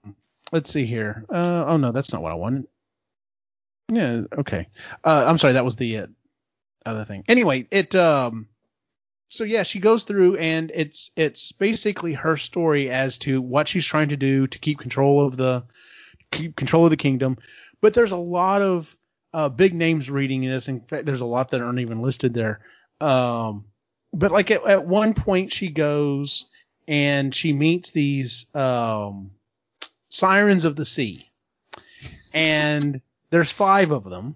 [0.51, 1.25] let's see here.
[1.27, 2.67] Uh, oh no, that's not what I wanted.
[3.91, 4.21] Yeah.
[4.37, 4.67] Okay.
[5.03, 5.53] Uh, I'm sorry.
[5.53, 6.07] That was the uh,
[6.85, 7.23] other thing.
[7.27, 7.95] Anyway, it.
[7.95, 8.47] Um,
[9.31, 13.85] so yeah, she goes through and it's it's basically her story as to what she's
[13.85, 15.63] trying to do to keep control of the
[16.31, 17.37] keep control of the kingdom.
[17.79, 18.93] But there's a lot of
[19.33, 20.67] uh, big names reading this.
[20.67, 22.59] In fact, there's a lot that aren't even listed there.
[22.99, 23.63] Um,
[24.11, 26.47] but like at, at one point she goes
[26.85, 29.31] and she meets these um,
[30.09, 31.31] sirens of the sea,
[32.33, 34.35] and there's five of them,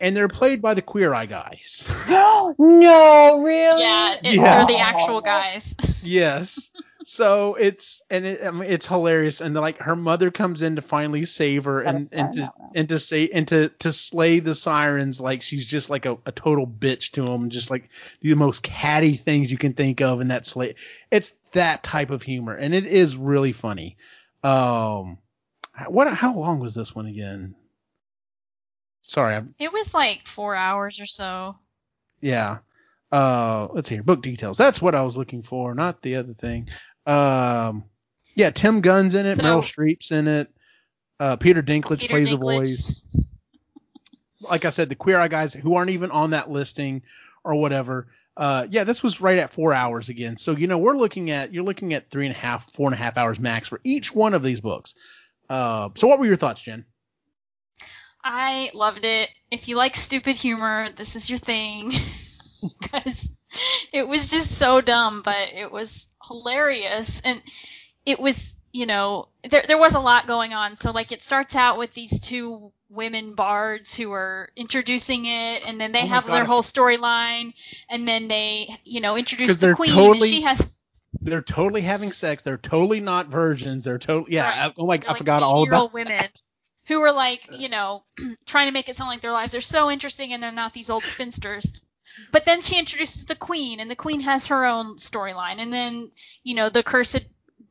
[0.00, 1.86] and they're played by the Queer Eye guys.
[2.08, 3.82] no, really?
[3.82, 4.64] Yeah, it, Yeah.
[4.64, 5.76] they're the actual guys.
[6.02, 6.70] yes.
[7.04, 10.82] So it's and it, I mean, it's hilarious, and like her mother comes in to
[10.82, 15.18] finally save her and and to and to say and to to slay the sirens
[15.18, 17.88] like she's just like a, a total bitch to them, just like
[18.20, 20.74] the most catty things you can think of and that slay.
[21.10, 23.96] It's that type of humor, and it is really funny.
[24.44, 25.16] Um,
[25.86, 27.54] what how long was this one again?
[29.08, 31.56] Sorry, I'm It was like four hours or so.
[32.20, 32.58] yeah.
[33.10, 34.02] Uh, let's see here.
[34.02, 34.58] Book details.
[34.58, 36.68] That's what I was looking for, not the other thing.
[37.06, 37.84] Um,
[38.34, 39.36] yeah, Tim Gunn's in it.
[39.36, 40.50] So- Meryl Streep's in it.
[41.18, 43.00] Uh, Peter Dinklage Peter plays a voice.
[44.42, 47.02] Like I said, the Queer Eye guys who aren't even on that listing
[47.44, 48.06] or whatever.
[48.36, 50.36] Uh, yeah, this was right at four hours again.
[50.36, 52.94] So you know we're looking at you're looking at three and a half, four and
[52.94, 54.94] a half hours max for each one of these books.
[55.48, 56.84] Uh, so what were your thoughts, Jen?
[58.24, 59.30] I loved it.
[59.50, 61.90] If you like stupid humor, this is your thing.
[62.82, 63.30] Because
[63.92, 67.20] it was just so dumb, but it was hilarious.
[67.20, 67.40] And
[68.04, 70.74] it was, you know, there, there was a lot going on.
[70.74, 75.80] So, like, it starts out with these two women bards who are introducing it, and
[75.80, 77.52] then they Oh have their whole storyline,
[77.88, 80.76] and then they, you know, introduce the queen, totally- and she has
[81.20, 82.42] They're totally having sex.
[82.42, 83.84] They're totally not virgins.
[83.84, 84.64] They're totally yeah.
[84.64, 84.72] Right.
[84.76, 86.24] Oh my, They're I like forgot all 80-year-old about women
[86.88, 88.02] who were like, you know,
[88.46, 90.90] trying to make it sound like their lives are so interesting and they're not these
[90.90, 91.84] old spinsters.
[92.32, 96.10] But then she introduces the queen, and the queen has her own storyline, and then
[96.42, 97.24] you know the cursed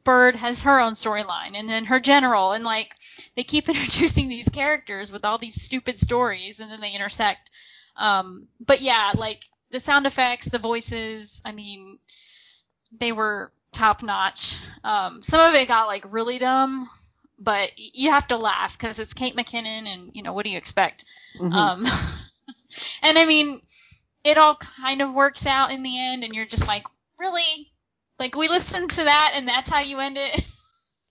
[0.06, 2.96] bird has her own storyline, and then her general, and like
[3.36, 7.52] they keep introducing these characters with all these stupid stories, and then they intersect.
[7.98, 12.00] Um, but yeah, like the sound effects, the voices, I mean,
[12.98, 14.60] they were top notch.
[14.84, 16.88] Um, some of it got like really dumb,
[17.40, 20.58] but you have to laugh because it's Kate McKinnon, and you know what do you
[20.58, 21.06] expect?
[21.40, 21.54] Mhm.
[21.54, 21.86] Um,
[23.04, 23.62] and I mean,
[24.24, 26.84] it all kind of works out in the end, and you're just like,
[27.20, 27.72] really?
[28.20, 30.42] Like we listened to that, and that's how you end it.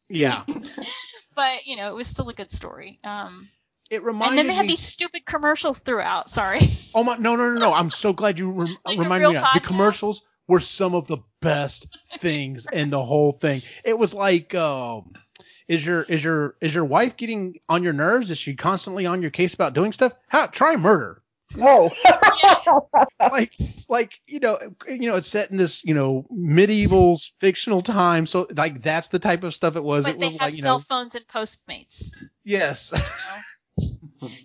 [0.09, 0.45] yeah.
[1.37, 2.99] but you know, it was still a good story.
[3.05, 3.49] Um,
[3.91, 4.69] It reminded and then they had me.
[4.73, 6.29] these stupid commercials throughout.
[6.29, 6.59] Sorry.
[6.95, 7.17] oh my!
[7.17, 7.73] No, no, no, no!
[7.73, 9.37] I'm so glad you rem- Like reminded me.
[9.37, 9.55] Of that.
[9.55, 11.87] The commercials were some of the best
[12.19, 13.61] things in the whole thing.
[13.85, 15.12] It was like, um,
[15.69, 18.31] is your is your is your wife getting on your nerves?
[18.31, 20.13] Is she constantly on your case about doing stuff?
[20.29, 21.23] How try murder.
[21.57, 21.91] No.
[23.21, 23.55] like
[23.89, 28.49] like you know you know it's set in this you know medieval fictional time so
[28.57, 30.63] like that's the type of stuff it was But it they was have like you
[30.63, 32.13] cell know phones and Postmates.
[32.45, 32.93] yes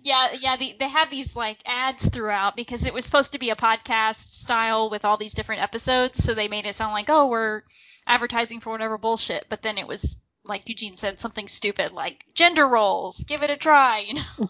[0.04, 0.56] Yeah, yeah.
[0.56, 4.16] The, they had these like ads throughout because it was supposed to be a podcast
[4.16, 6.22] style with all these different episodes.
[6.22, 7.62] So they made it sound like, oh, we're
[8.06, 9.46] advertising for whatever bullshit.
[9.48, 13.22] But then it was like Eugene said, something stupid like gender roles.
[13.24, 14.48] Give it a try, you know.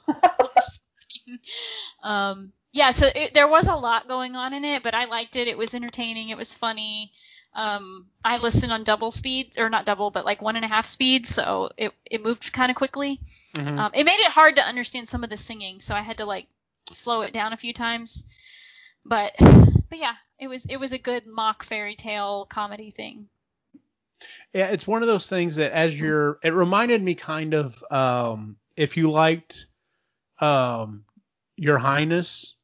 [2.03, 2.91] um, yeah.
[2.91, 5.49] So it, there was a lot going on in it, but I liked it.
[5.49, 6.31] It was entertaining.
[6.31, 7.13] It was funny.
[7.55, 10.87] Um, I listened on double speed, or not double, but like one and a half
[10.87, 13.21] speed, so it, it moved kind of quickly.
[13.57, 13.79] Mhm.
[13.79, 16.25] Um, it made it hard to understand some of the singing, so I had to
[16.25, 16.47] like
[16.93, 18.25] slow it down a few times.
[19.05, 19.35] But
[19.91, 23.29] but yeah, it was it was a good mock fairy tale comedy thing.
[24.53, 28.57] Yeah, it's one of those things that as you're it reminded me kind of um
[28.77, 29.67] if you liked
[30.41, 31.05] um
[31.57, 32.57] Your Highness,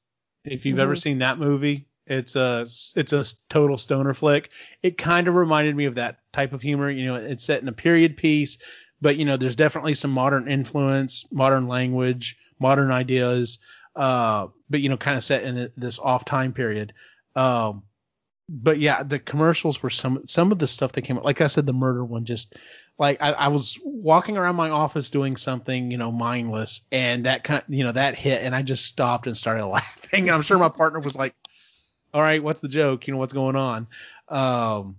[0.44, 0.96] if you've ever Mhm.
[0.96, 2.66] seen that movie, it's a
[2.96, 4.50] it's a total stoner flick.
[4.82, 7.68] It kind of reminded me of that type of humor, you know, it's set in
[7.68, 8.58] a period piece,
[9.00, 13.58] but you know, there's definitely some modern influence, modern language, modern ideas,
[13.96, 16.92] uh but you know, kind of set in this off time period.
[17.36, 17.82] Um
[18.48, 21.24] but yeah, the commercials were some some of the stuff that came out.
[21.24, 22.54] Like I said, the murder one just
[22.98, 27.44] like I, I was walking around my office doing something, you know, mindless, and that
[27.44, 30.22] kind, you know, that hit, and I just stopped and started laughing.
[30.22, 31.34] And I'm sure my partner was like,
[32.14, 33.06] "All right, what's the joke?
[33.06, 33.86] You know, what's going on?"
[34.28, 34.96] Um,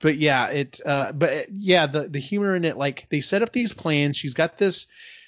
[0.00, 3.52] but yeah, it, uh, but yeah, the the humor in it, like they set up
[3.52, 4.16] these plans.
[4.16, 4.86] She's got this,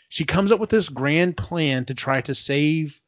[0.09, 3.01] she comes up with this grand plan to try to save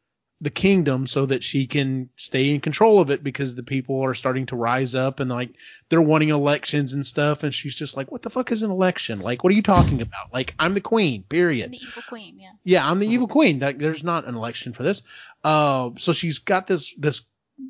[0.42, 4.14] the kingdom so that she can stay in control of it because the people are
[4.14, 5.50] starting to rise up and like
[5.88, 7.42] they're wanting elections and stuff.
[7.42, 9.20] And she's just like what the fuck is an election?
[9.20, 10.33] Like what are you talking about?
[10.33, 11.66] Like i'm the queen period.
[11.66, 12.53] And the evil queen, yeah.
[12.64, 13.59] yeah i'm the evil queen.
[13.59, 15.03] Like, there's not an election for this.
[15.44, 17.22] Uh so she's got this this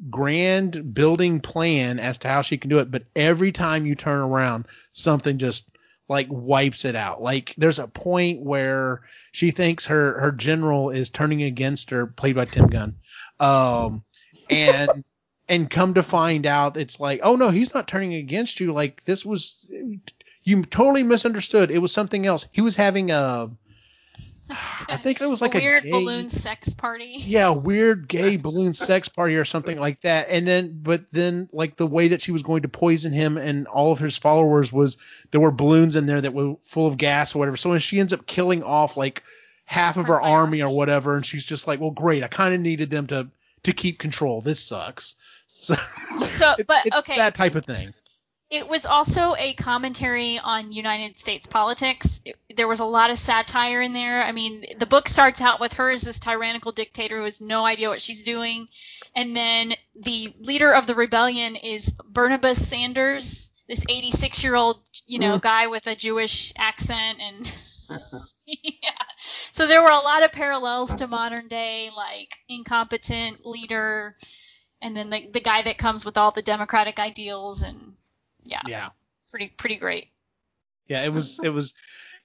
[0.09, 2.91] grand building plan as to how she can do it.
[2.91, 5.65] But every time you turn around something just
[6.11, 7.23] like wipes it out.
[7.23, 12.35] Like there's a point where she thinks her her general is turning against her played
[12.35, 12.97] by tim gunn
[13.39, 14.03] um
[14.51, 15.05] and
[15.49, 18.73] and come to find out it's like oh no he's not turning against you.
[18.73, 19.65] Like this was
[20.43, 21.71] you totally misunderstood.
[21.71, 22.49] It was something else.
[22.51, 23.49] He was having a
[24.89, 27.15] i think it was like a a, weird gay- balloon sex party.
[27.19, 30.29] yeah, weird gay balloon sex party or something like that.
[30.29, 33.67] And then, but then, like the way that she was going to poison him and
[33.67, 34.97] all of his followers was
[35.31, 37.57] there were balloons in there that were full of gas or whatever.
[37.57, 39.23] So when she ends up killing off like
[39.65, 42.55] half of her Her army or whatever, and she's just like, well, great, I kind
[42.55, 43.29] of needed them to
[43.65, 44.41] to keep control.
[44.41, 45.15] This sucks.
[45.47, 45.75] So,
[46.23, 47.95] So, but it's okay, that type of thing.
[48.51, 52.21] It was also a commentary on United States politics.
[52.25, 54.23] It- there was a lot of satire in there.
[54.25, 57.65] I mean, the book starts out with her as this tyrannical dictator who has no
[57.65, 58.69] idea what she's doing.
[59.15, 65.21] And then the leader of the rebellion is Barnabas Sanders, this 86 year old, you
[65.21, 65.43] know, Mm.
[65.43, 67.21] guy with a Jewish accent.
[67.21, 67.57] And
[68.47, 68.91] yeah.
[69.53, 74.17] So there were a lot of parallels to modern day, like incompetent leader.
[74.83, 77.93] And then the, the guy that comes with all the democratic ideals and
[78.45, 78.89] yeah, Yeah.
[79.31, 80.09] pretty pretty great.
[80.87, 81.75] Yeah, it was it was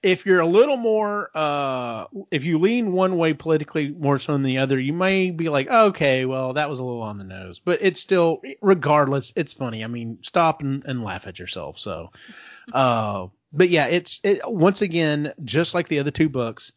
[0.02, 4.42] if you're a little more uh if you lean one way politically more so than
[4.42, 7.58] the other, you may be like, okay, well that was a little on the nose.
[7.60, 9.84] But it's still regardless, it's funny.
[9.84, 11.78] I mean, stop and, and laugh at yourself.
[11.78, 12.10] So
[12.72, 16.72] uh but yeah, it's it once again, just like the other two books,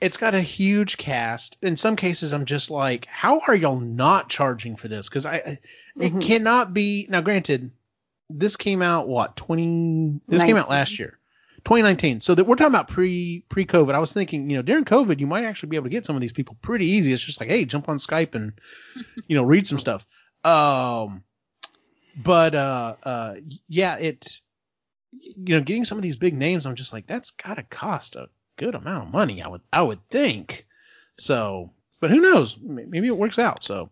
[0.00, 1.56] it's got a huge cast.
[1.62, 5.08] In some cases I'm just like, how are y'all not charging for this?
[5.08, 5.58] Because I I-
[6.00, 6.20] it Mhm.
[6.22, 7.70] cannot be now granted,
[8.30, 11.18] this came out what, twenty this came out last year.
[11.64, 12.20] 2019.
[12.20, 13.94] So that we're talking about pre pre COVID.
[13.94, 16.16] I was thinking, you know, during COVID, you might actually be able to get some
[16.16, 17.12] of these people pretty easy.
[17.12, 18.52] It's just like, hey, jump on Skype and
[19.26, 20.06] you know read some stuff.
[20.44, 21.24] Um,
[22.22, 23.34] but uh, uh,
[23.68, 24.38] yeah, it
[25.12, 28.28] you know getting some of these big names, I'm just like, that's gotta cost a
[28.56, 29.42] good amount of money.
[29.42, 30.66] I would I would think.
[31.18, 32.58] So, but who knows?
[32.60, 33.64] Maybe it works out.
[33.64, 33.90] So.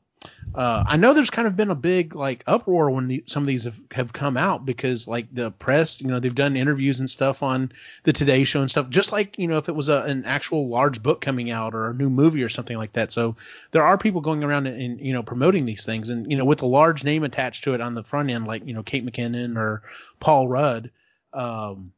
[0.55, 3.47] Uh, I know there's kind of been a big like uproar when the, some of
[3.47, 7.11] these have, have come out because like the press, you know, they've done interviews and
[7.11, 7.73] stuff on
[8.05, 10.69] the Today Show and stuff, just like you know if it was a, an actual
[10.69, 13.13] large book coming out or a new movie or something like that.
[13.13, 13.37] So
[13.73, 16.47] there are people going around and, and you know promoting these things, and you know
[16.47, 19.05] with a large name attached to it on the front end, like you know Kate
[19.05, 19.83] McKinnon or
[20.21, 20.91] Paul Rudd.
[21.35, 21.93] Um,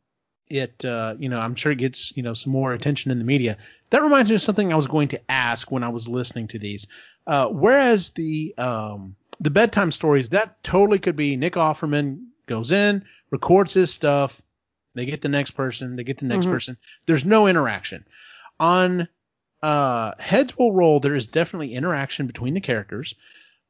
[0.51, 3.25] it uh, you know I'm sure it gets you know some more attention in the
[3.25, 3.57] media.
[3.91, 6.59] That reminds me of something I was going to ask when I was listening to
[6.59, 6.87] these.
[7.27, 13.05] Uh, whereas the um, the bedtime stories that totally could be Nick Offerman goes in,
[13.31, 14.41] records his stuff,
[14.95, 16.51] they get the next person, they get the next Mhm.
[16.51, 16.77] person.
[17.07, 18.05] There's no interaction.
[18.61, 19.09] On
[19.63, 23.15] uh, Heads Will Roll, there is definitely interaction between the characters,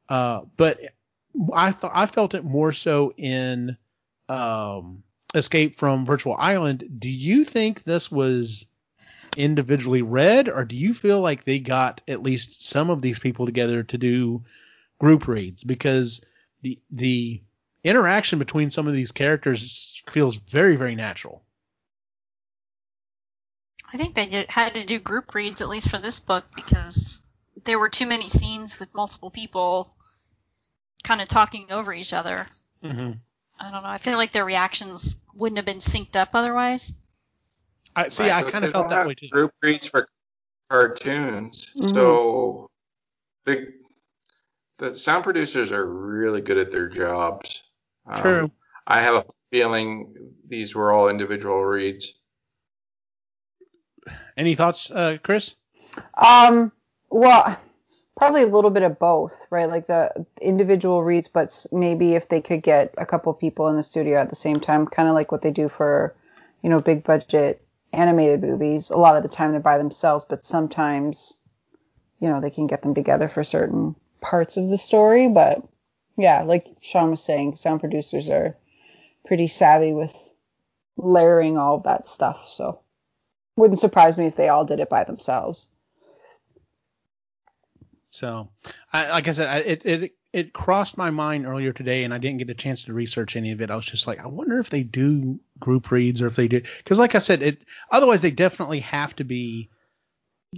[0.07, 0.79] uh, but
[1.53, 3.77] I thought I felt it more so in
[4.27, 5.03] um,
[5.33, 6.97] Escape from Virtual Island.
[6.99, 8.65] Do you think this was
[9.37, 13.45] individually read, or do you feel like they got at least some of these people
[13.45, 14.43] together to do
[14.99, 15.63] group reads?
[15.63, 16.21] Because
[16.61, 17.41] the the
[17.83, 21.43] interaction between some of these characters feels very very natural.
[23.91, 27.21] I think they did, had to do group reads at least for this book because
[27.65, 29.91] there were too many scenes with multiple people
[31.03, 32.47] kind of talking over each other.
[32.83, 33.13] Mm-hmm.
[33.59, 33.89] I don't know.
[33.89, 36.93] I feel like their reactions wouldn't have been synced up otherwise.
[37.95, 38.23] I see.
[38.23, 39.29] Right, I kind of felt that way too.
[39.29, 40.07] Group reads for
[40.69, 41.93] cartoons, Mhm.
[41.93, 42.69] so
[43.45, 43.73] the
[44.77, 47.63] the sound producers are really good at their jobs.
[48.05, 48.51] Um, True.
[48.87, 50.15] I have a feeling
[50.47, 52.13] these were all individual reads.
[54.37, 55.55] Any thoughts, uh, Chris?
[56.13, 56.71] Um,
[57.09, 57.59] well,
[58.19, 59.69] probably a little bit of both, right?
[59.69, 63.83] Like the individual reads, but maybe if they could get a couple people in the
[63.83, 66.13] studio at the same time, kind of like what they do for,
[66.61, 68.89] you know, big budget animated movies.
[68.89, 71.37] A lot of the time they're by themselves, but sometimes,
[72.19, 75.29] you know, they can get them together for certain parts of the story.
[75.29, 75.65] But
[76.17, 78.57] yeah, like Sean was saying, sound producers are
[79.25, 80.13] pretty savvy with
[80.97, 82.47] layering all of that stuff.
[82.51, 82.81] So
[83.55, 85.67] wouldn't surprise me if they all did it by themselves.
[88.11, 88.49] So,
[88.91, 92.17] I, like I said, I, it it it crossed my mind earlier today, and I
[92.17, 93.69] didn't get a chance to research any of it.
[93.71, 96.61] I was just like, I wonder if they do group reads or if they do,
[96.77, 99.69] because like I said, it otherwise they definitely have to be,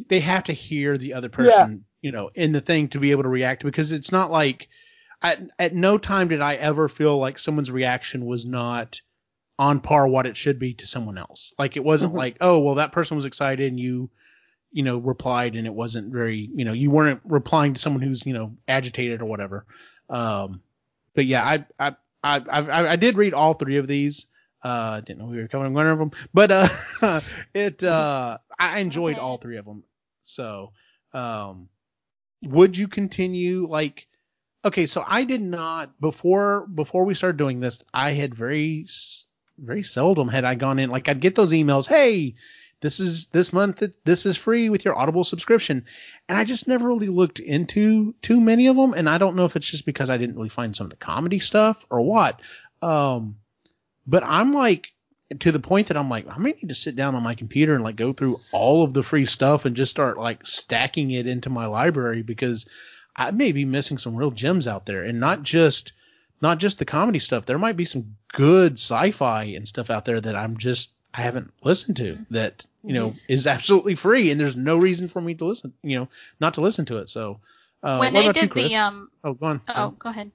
[0.08, 3.24] they have to hear the other person, you know, in the thing to be able
[3.24, 4.68] to react because it's not like,
[5.22, 9.00] at at no time did I ever feel like someone's reaction was not
[9.60, 11.54] on par what it should be to someone else.
[11.60, 12.18] Like it wasn't Mhm.
[12.18, 14.10] like, oh well, that person was excited and you
[14.72, 18.26] you know, replied and it wasn't very, you know, you weren't replying to someone who's,
[18.26, 19.66] you know, agitated or whatever.
[20.10, 20.62] Um,
[21.14, 24.28] but yeah, I, I, I, I, I did read all three of these.
[24.64, 26.68] Uh, didn't know we were covering one of them, but, uh,
[27.54, 29.20] it, uh, I enjoyed Okay.
[29.20, 29.84] all three of them.
[30.24, 30.72] So,
[31.14, 31.70] um,
[32.44, 34.08] would you continue like,
[34.66, 38.88] okay, so I did not before, before we started doing this, I had very,
[39.58, 42.36] very seldom had I gone in, like I'd get those emails, Hey,
[42.82, 45.86] this is this month this is free with your audible subscription.
[46.28, 48.94] And i just never really looked into too many of them.
[48.94, 50.98] And i don't know if it's just because i didn't really find some of the
[50.98, 52.42] comedy stuff or what.
[52.82, 53.38] Um
[54.06, 54.90] but i'm like
[55.40, 57.74] to the point that i'm like i may need to sit down on my computer
[57.74, 61.26] and like go through all of the free stuff and just start like stacking it
[61.26, 62.68] into my library because
[63.16, 65.04] i may be missing some real gems out there.
[65.04, 65.94] And not just
[66.42, 67.46] not just the comedy stuff.
[67.46, 71.52] There might be some good sci-fi and stuff out there that i'm just I haven't
[71.64, 75.46] listened to that you know is absolutely free and there's no reason for me to
[75.46, 76.08] listen you know
[76.40, 77.40] not to listen to it so
[77.84, 80.32] uh, when they about you did the um oh go on oh go ahead.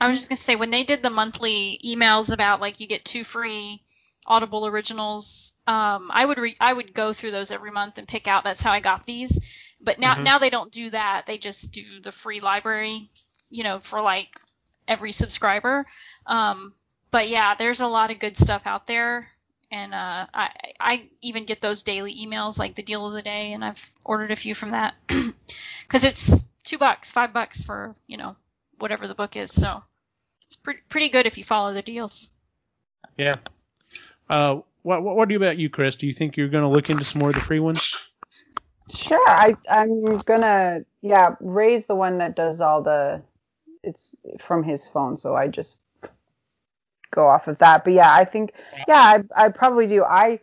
[0.00, 3.04] I was just gonna say when they did the monthly emails about like you get
[3.04, 3.80] two free
[4.26, 8.26] Audible originals, um, I would re- I would go through those every month and pick
[8.26, 8.42] out.
[8.44, 9.38] That's how I got these.
[9.80, 10.24] But now Mhm.
[10.24, 11.26] now they don't do that.
[11.26, 13.08] They just do the free library,
[13.50, 14.40] you know, for like
[14.88, 15.84] every subscriber.
[16.26, 16.72] Um,
[17.10, 19.30] but yeah, there's a lot of good stuff out there,
[19.74, 23.52] and uh, I I even get those daily emails like the deal of the day,
[23.52, 24.94] and I've ordered a few from that.
[25.82, 28.36] Because it's two bucks, five bucks for you know
[28.78, 29.52] whatever the book is.
[29.52, 29.82] So
[30.46, 32.30] it's pretty pretty good if you follow the deals.
[33.18, 33.34] yeah.
[34.30, 35.96] Uh what, what what do you about you Chris?
[35.96, 38.02] Do you think you're going to look into some more of the free ones?
[38.90, 43.22] Sure, I I'm gonna yeah raise the one that does all the
[43.82, 44.14] it's
[44.46, 45.78] from his phone, so I just
[47.14, 47.84] go off of that.
[47.84, 48.52] But yeah, I think
[48.88, 50.04] yeah I I probably do.
[50.04, 50.40] I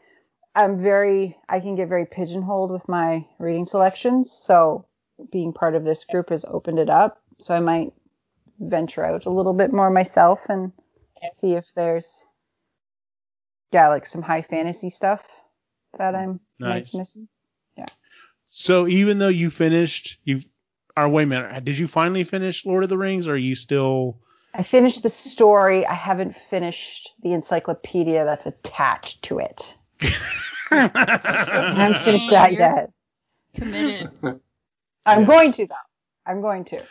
[0.55, 4.85] I'm very I can get very pigeonholed with my reading selections, so
[5.31, 7.21] being part of this group has opened it up.
[7.39, 7.93] So I might
[8.59, 10.71] venture out a little bit more myself and
[11.35, 12.25] see if there's
[13.71, 15.27] yeah like some high fantasy stuff
[15.97, 16.93] that I'm Nice.
[16.93, 17.27] missing.
[17.77, 17.87] Yeah.
[18.47, 20.41] So even though you finished you
[20.97, 23.55] or wait a minute did you finally finish Lord of the Rings or are you
[23.55, 24.19] still
[24.53, 25.85] I finished the story.
[25.85, 29.77] I haven't finished the encyclopedia that's attached to it.
[30.71, 30.89] I
[31.75, 32.91] haven't finished that You're- yet.
[33.55, 34.09] Committed.
[35.05, 35.27] I'm Yes.
[35.27, 35.75] going to though.
[36.25, 36.83] I'm going to.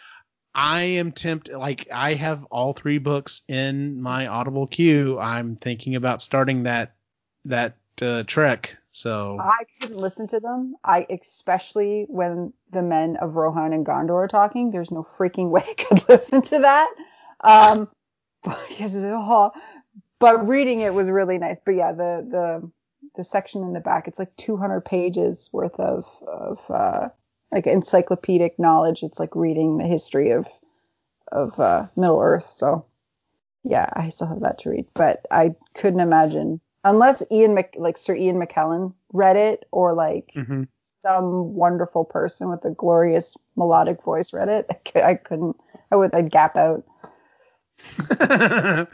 [0.54, 1.56] I am tempted.
[1.56, 5.18] Like I have all three books in my Audible queue.
[5.18, 6.94] I'm thinking about starting that
[7.46, 8.76] that uh, trek.
[8.90, 10.74] So I couldn't listen to them.
[10.84, 14.70] I especially when the men of Rohan and Gondor are talking.
[14.70, 16.88] There's no freaking way I could listen to that.
[17.42, 17.88] Um,
[18.42, 19.52] because oh,
[20.18, 21.60] but reading it was really nice.
[21.64, 22.70] But yeah, the the
[23.16, 27.08] the section in the back, it's like 200 pages worth of of uh,
[27.52, 29.02] like encyclopedic knowledge.
[29.02, 30.46] It's like reading the history of
[31.32, 32.44] of uh, Middle Earth.
[32.44, 32.86] So
[33.64, 37.96] yeah, I still have that to read, but I couldn't imagine unless Ian Mc, like
[37.96, 40.64] Sir Ian McKellen read it or like hmm
[41.02, 44.66] some wonderful person with a glorious melodic voice read it.
[44.96, 45.56] I couldn't.
[45.90, 46.14] I would.
[46.14, 46.84] I'd gap out.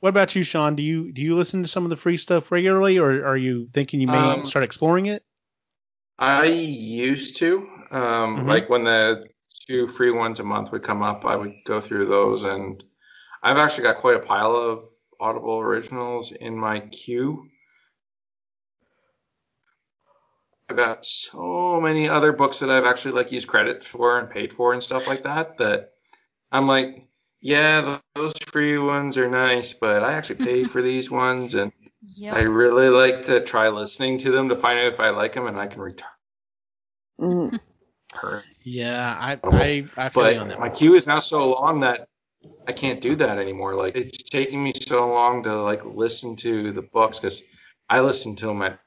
[0.00, 0.76] what about you, Sean?
[0.76, 3.68] Do you do you listen to some of the free stuff regularly, or are you
[3.72, 5.22] thinking you may Um, start exploring it?
[6.18, 7.68] I used to.
[7.90, 8.46] Um, Mhm.
[8.48, 9.28] Like when the
[9.66, 12.82] two free ones a month would come up, I would go through those, and
[13.42, 14.84] I've actually got quite a pile of
[15.20, 17.48] Audible originals in my queue.
[20.68, 24.52] I've got so many other books that I've actually like used credit for and paid
[24.52, 25.92] for and stuff like that that
[26.52, 27.07] I'm like,
[27.40, 31.72] yeah, those free ones are nice, but I actually pay for these ones, and
[32.32, 35.46] I really like to try listening to them to find out if I like them,
[35.46, 36.08] and I can return.
[37.20, 37.60] Mm.
[38.64, 40.60] Yeah, I I, I feel you on But that.
[40.60, 42.08] my queue is now so long that
[42.66, 43.74] I can't do that anymore.
[43.74, 47.42] Like it's taking me so long to like listen to the books because
[47.88, 48.78] I listen to them at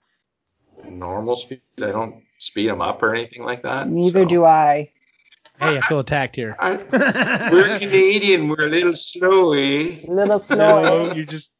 [0.90, 1.62] normal speed.
[1.78, 3.90] I don't speed them up or anything like that.
[3.90, 4.26] Neither so.
[4.26, 4.91] do I.
[5.62, 6.56] Hey, I feel attacked here.
[6.60, 6.76] I,
[7.52, 8.48] we're Canadian.
[8.48, 10.08] We're a little slowy.
[10.08, 10.46] Little No,
[10.84, 11.14] slow.
[11.14, 11.54] you're just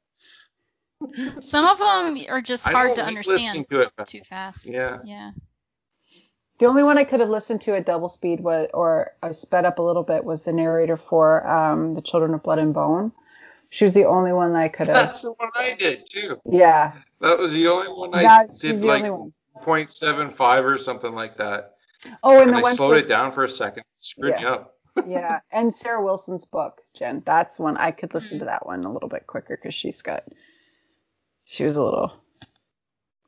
[1.40, 3.92] Some of them are just I hard to understand to it.
[4.08, 4.68] too fast.
[4.68, 4.98] Yeah.
[5.04, 5.32] Yeah.
[6.58, 9.66] The only one I could have listened to at double speed was, or I sped
[9.66, 13.12] up a little bit, was the narrator for um, the Children of Blood and Bone.
[13.70, 14.96] She was the only one that I could have.
[14.96, 16.40] That's the one I did too.
[16.50, 21.76] Yeah, That was the only one I that, did like 0.75 or something like that.
[22.24, 23.84] Oh, and And the I one slowed for, it down for a second.
[24.00, 24.50] Screwed me Yeah.
[24.50, 24.78] up.
[25.08, 27.24] yeah, and Sarah Wilson's book, Jen.
[27.26, 30.24] That's one I could listen to that one a little bit quicker because she's got.
[31.46, 32.14] She was a little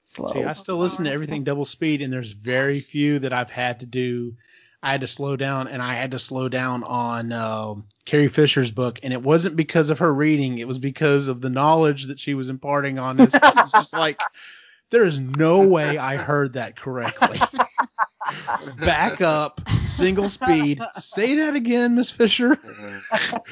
[0.04, 0.28] slow.
[0.28, 0.44] see.
[0.44, 3.86] I still listen to everything double speed, and there's very few that I've had to
[3.86, 4.36] do.
[4.82, 8.72] I had to slow down, and I had to slow down on um Carrie Fisher's
[8.72, 12.20] book, and it wasn't because of her reading; it was because of the knowledge that
[12.20, 13.34] she was imparting on this.
[13.34, 14.20] It's just like
[14.90, 17.40] there is no way I heard that correctly.
[18.80, 20.82] Back up, single speed.
[20.96, 22.58] Say that again, Miss Fisher.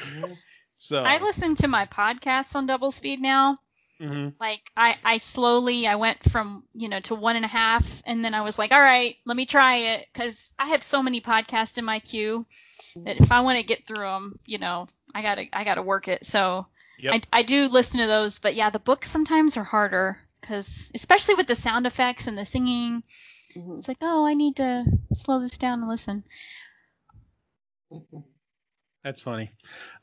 [0.78, 3.56] So I listen to my podcasts on double speed now.
[4.00, 4.32] mhm.
[4.40, 8.24] Like I, I slowly I went from you know to one and a half, and
[8.24, 11.20] then I was like, all right, let me try it, because I have so many
[11.20, 12.46] podcasts in my queue
[13.04, 16.08] that if I want to get through them, you know, I gotta I gotta work
[16.08, 16.24] it.
[16.26, 16.66] So
[16.98, 17.14] Yep.
[17.32, 21.36] I, I do listen to those, but yeah, the books sometimes are harder because especially
[21.36, 23.02] with the sound effects and the singing,
[23.54, 23.78] Mhm.
[23.78, 24.84] it's like oh I need to
[25.14, 26.24] slow this down and listen.
[29.04, 29.50] That's funny.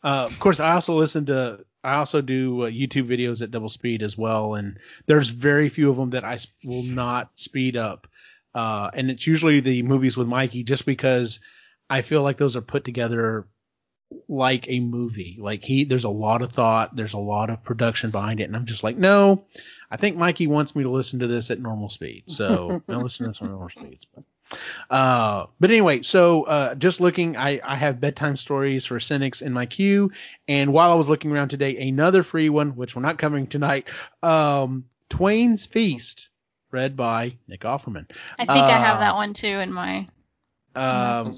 [0.03, 1.65] Uh, of course, I also listen to.
[1.83, 5.89] I also do uh, YouTube videos at double speed as well, and there's very few
[5.89, 8.07] of them that I will not speed up.
[8.53, 11.39] Uh, and it's usually the movies with Mikey, just because
[11.89, 13.47] I feel like those are put together
[14.27, 15.37] like a movie.
[15.39, 18.55] Like he, there's a lot of thought, there's a lot of production behind it, and
[18.55, 19.45] I'm just like, no,
[19.91, 23.25] I think Mikey wants me to listen to this at normal speed, so I listen
[23.25, 24.05] to this on normal speeds.
[24.13, 24.23] But
[24.89, 29.53] uh, but anyway, so uh, just looking, I, I have bedtime stories for cynics in
[29.53, 30.11] my queue,
[30.47, 33.87] and while I was looking around today, another free one, which we're not covering tonight,
[34.23, 36.29] um, Twain's Feast,
[36.71, 38.09] read by Nick Offerman.
[38.39, 40.07] I think I have Uh, that one too in my.
[40.75, 41.31] Um,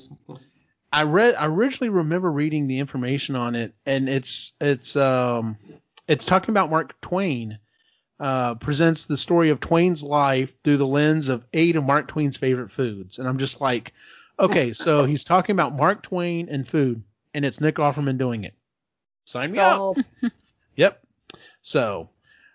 [0.93, 5.57] I read, I originally remember reading the information on it, and it's it's um
[6.07, 7.59] it's talking about Mark Twain.
[8.21, 12.37] Uh, presents the story of Twain's life through the lens of eight of Mark Twain's
[12.37, 13.93] favorite foods, and I'm just like,
[14.37, 17.01] okay, so he's talking about Mark Twain and food,
[17.33, 18.53] and it's Nick Offerman doing it.
[19.25, 19.97] Sign me up.
[20.75, 21.03] Yep.
[21.63, 22.09] So,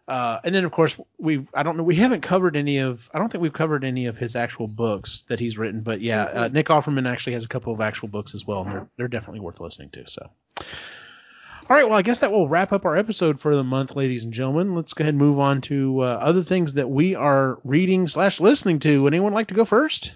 [0.08, 3.18] uh, and then of course we I don't know we haven't covered any of I
[3.18, 6.48] don't think we've covered any of his actual books that he's written, but yeah, uh,
[6.48, 9.40] Nick Offerman actually has a couple of actual books as well, and they're they're definitely
[9.40, 10.08] worth listening to.
[10.08, 10.30] So.
[11.68, 14.22] All right, well, I guess that will wrap up our episode for the month, ladies
[14.22, 14.76] and gentlemen.
[14.76, 18.40] Let's go ahead and move on to uh, other things that we are reading slash
[18.40, 19.02] listening to.
[19.02, 20.14] Would anyone like to go first?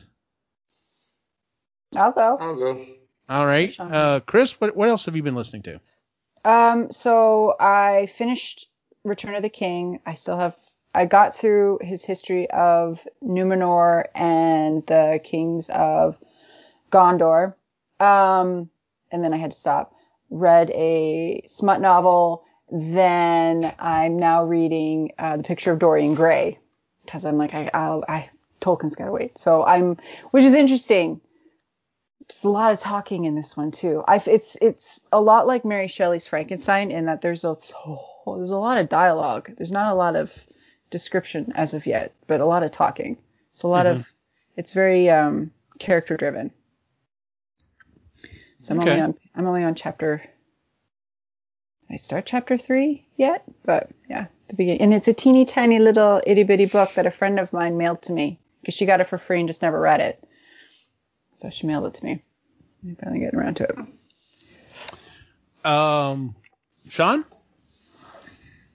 [1.96, 2.38] I'll go.
[2.40, 2.80] I'll go.
[3.28, 5.80] All right, uh, Chris, what, what else have you been listening to?
[6.44, 8.68] Um, so I finished
[9.03, 9.98] Return of the King.
[10.07, 10.57] I still have.
[10.94, 16.16] I got through his history of Numenor and the kings of
[16.92, 17.55] Gondor.
[17.98, 18.70] Um,
[19.11, 19.94] and then I had to stop.
[20.31, 22.45] Read a smut novel.
[22.70, 26.59] Then I'm now reading uh, The Picture of Dorian Gray
[27.05, 29.39] because I'm like I, I'll, I Tolkien's gotta wait.
[29.39, 29.97] So I'm,
[30.31, 31.20] which is interesting.
[32.28, 34.05] there's a lot of talking in this one too.
[34.07, 37.57] I've, it's it's a lot like Mary Shelley's Frankenstein in that there's a
[37.87, 39.51] oh, there's a lot of dialogue.
[39.57, 40.33] There's not a lot of
[40.91, 43.16] description as of yet, but a lot of talking.
[43.53, 43.97] It's a lot Mhm.
[43.97, 44.12] of
[44.57, 45.51] it's very um,
[45.81, 46.53] character driven.
[48.63, 48.91] So I'm Okay.
[48.91, 50.23] only on I'm only on chapter.
[51.91, 53.45] I start chapter three yet?
[53.65, 57.11] But yeah, the beginning, and it's a teeny tiny little itty bitty book that a
[57.11, 59.81] friend of mine mailed to me because she got it for free and just never
[59.81, 60.23] read it.
[61.35, 62.23] So she mailed it to me.
[62.85, 63.79] I'm finally getting around to it.
[65.67, 66.35] Um,
[66.89, 67.25] Sean?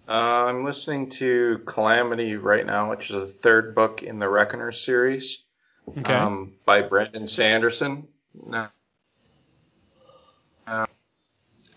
[0.08, 4.72] Uh, I'm listening to Calamity right now, which is the third book in the Reckoner
[4.72, 5.44] series
[5.88, 6.14] Okay.
[6.14, 8.08] um, by Brandon Sanderson.
[8.34, 8.68] No.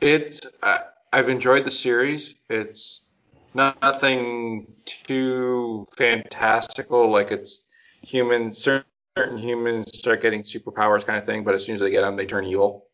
[0.01, 0.81] It's I
[1.13, 2.35] I've enjoyed the series.
[2.51, 3.07] It's
[3.55, 7.67] not, nothing too fantastical, like it's
[8.03, 8.59] humans.
[8.59, 8.85] Certain,
[9.17, 11.45] certain humans start getting superpowers, kind of thing.
[11.45, 12.87] But as soon as they get them, they turn evil,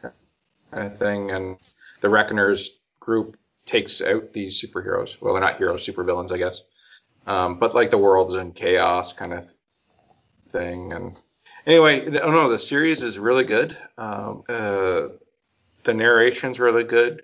[0.00, 0.12] kind
[0.72, 1.30] of thing.
[1.30, 1.56] And
[2.00, 5.20] the Reckoners group takes out these superheroes.
[5.20, 6.62] Well, they're not heroes, supervillains, I guess.
[7.26, 9.50] Um, but like the world's in chaos, kind of
[10.50, 10.92] thing.
[10.92, 11.16] And
[11.66, 13.76] anyway, no, no, the series is really good.
[13.96, 15.08] Um, uh,
[15.84, 17.22] the narration's really good.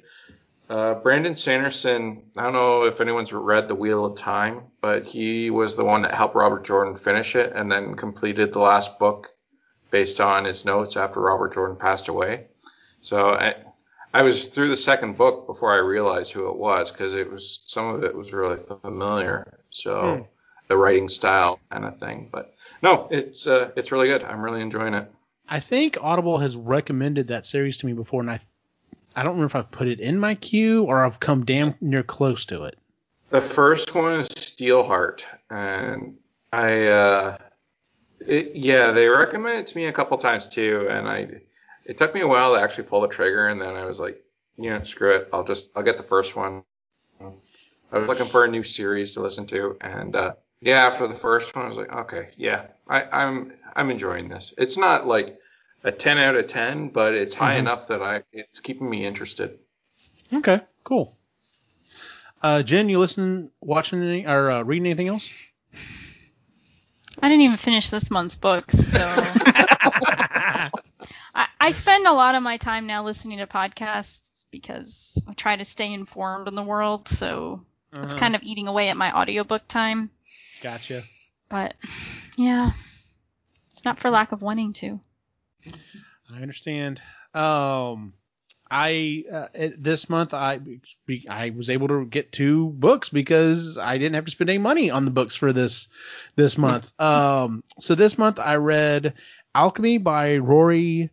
[0.69, 5.51] Uh, Brandon Sanderson, I don't know if anyone's read The Wheel of Time, but he
[5.51, 9.31] was the one that helped Robert Jordan finish it and then completed the last book
[9.91, 12.49] based on his notes after Robert Jordan passed away.
[13.01, 13.55] So I,
[14.13, 17.63] I was through the second book before I realized who it was because it was
[17.67, 19.61] some of it was really familiar.
[19.71, 20.23] So Hmm.
[20.69, 24.25] the writing style kind of thing, but no, it's uh, it's really good.
[24.25, 25.11] I'm really enjoying it.
[25.49, 28.41] I think Audible has recommended that series to me before, and I
[29.17, 32.05] I don't remember if I've put it in my queue or I've come damn near
[32.05, 32.79] close to it.
[33.31, 36.17] The first one is Steelheart, and
[36.53, 37.37] I, uh,
[38.21, 41.41] it, yeah, they recommended it to me a couple times too, and I,
[41.85, 44.23] it took me a while to actually pull the trigger, and then I was like,
[44.57, 46.63] you know, screw it, I'll just, I'll get the first one.
[47.21, 51.15] I was looking for a new series to listen to, and uh, yeah, after the
[51.15, 54.53] first one, I was like, okay, yeah, I, I'm, I'm enjoying this.
[54.59, 55.39] It's not like
[55.85, 57.59] a 10 out of 10, but it's high Mhm.
[57.59, 59.59] enough that I, it's keeping me interested.
[60.33, 61.17] Okay, cool.
[62.43, 65.51] Uh, Jen, you listening, watching any, or uh, reading anything else?
[67.23, 69.41] I didn't even finish this month's books, so
[71.35, 75.57] I, I spend a lot of my time now listening to podcasts because I try
[75.57, 77.09] to stay informed in the world.
[77.09, 77.65] So
[78.03, 78.15] it's Uh-huh.
[78.15, 80.11] kind of eating away at my audiobook time.
[80.63, 81.03] Gotcha.
[81.49, 81.75] But
[82.37, 82.71] yeah,
[83.71, 85.01] it's not for lack of wanting to.
[86.31, 87.01] I understand.
[87.35, 88.13] Um,
[88.71, 90.61] I uh, it- this month I
[91.29, 94.91] I was able to get two books because I didn't have to spend any money
[94.91, 95.89] on the books for this
[96.37, 96.93] this month.
[97.01, 99.15] Um, so this month I read
[99.55, 101.09] Alchemy by Rory.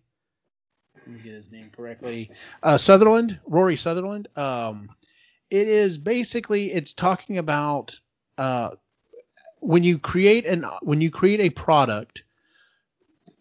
[0.96, 2.32] Let me get his name correctly.
[2.62, 4.28] Uh, Sutherland, Rory Sutherland.
[4.36, 4.89] Um,
[5.50, 8.00] it is basically it's talking about
[8.38, 8.72] uh,
[9.60, 12.24] when you create an when you create a product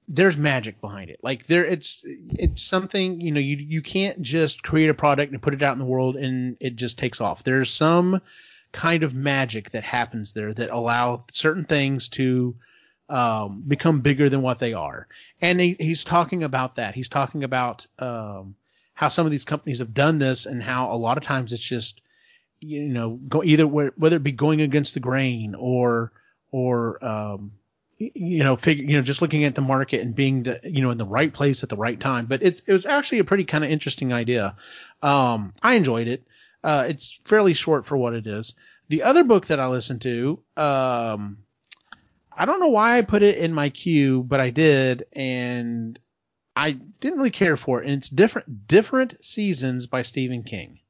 [0.07, 1.19] there's magic behind it.
[1.23, 5.41] Like there, it's it's something you know you you can't just create a product and
[5.41, 7.43] put it out in the world and it just takes off.
[7.43, 8.21] There's some
[8.73, 12.55] kind of magic that happens there that allow certain things to
[13.09, 15.07] um, become bigger than what they are.
[15.41, 16.95] And he, he's talking about that.
[16.95, 18.57] He's talking about um,
[18.95, 21.62] how some of these companies have done this and how a lot of times it's
[21.62, 22.01] just
[22.65, 26.12] you know go either whether it be going against the grain or
[26.51, 27.53] or um,
[27.99, 30.91] you know, figure, you know, just looking at the market and being the, you know,
[30.91, 32.27] in the right place at the right time.
[32.27, 34.57] But it's, it was actually a pretty kind of interesting idea.
[35.03, 36.27] Um, I enjoyed it.
[36.62, 38.55] Uh, it's fairly short for what it is.
[38.89, 41.39] The other book that I listened to, um,
[42.37, 45.99] I don't know why I put it in my queue, but I did, and
[46.57, 47.87] I didn't really care for it.
[47.87, 50.81] And it's different, different seasons by Stephen King.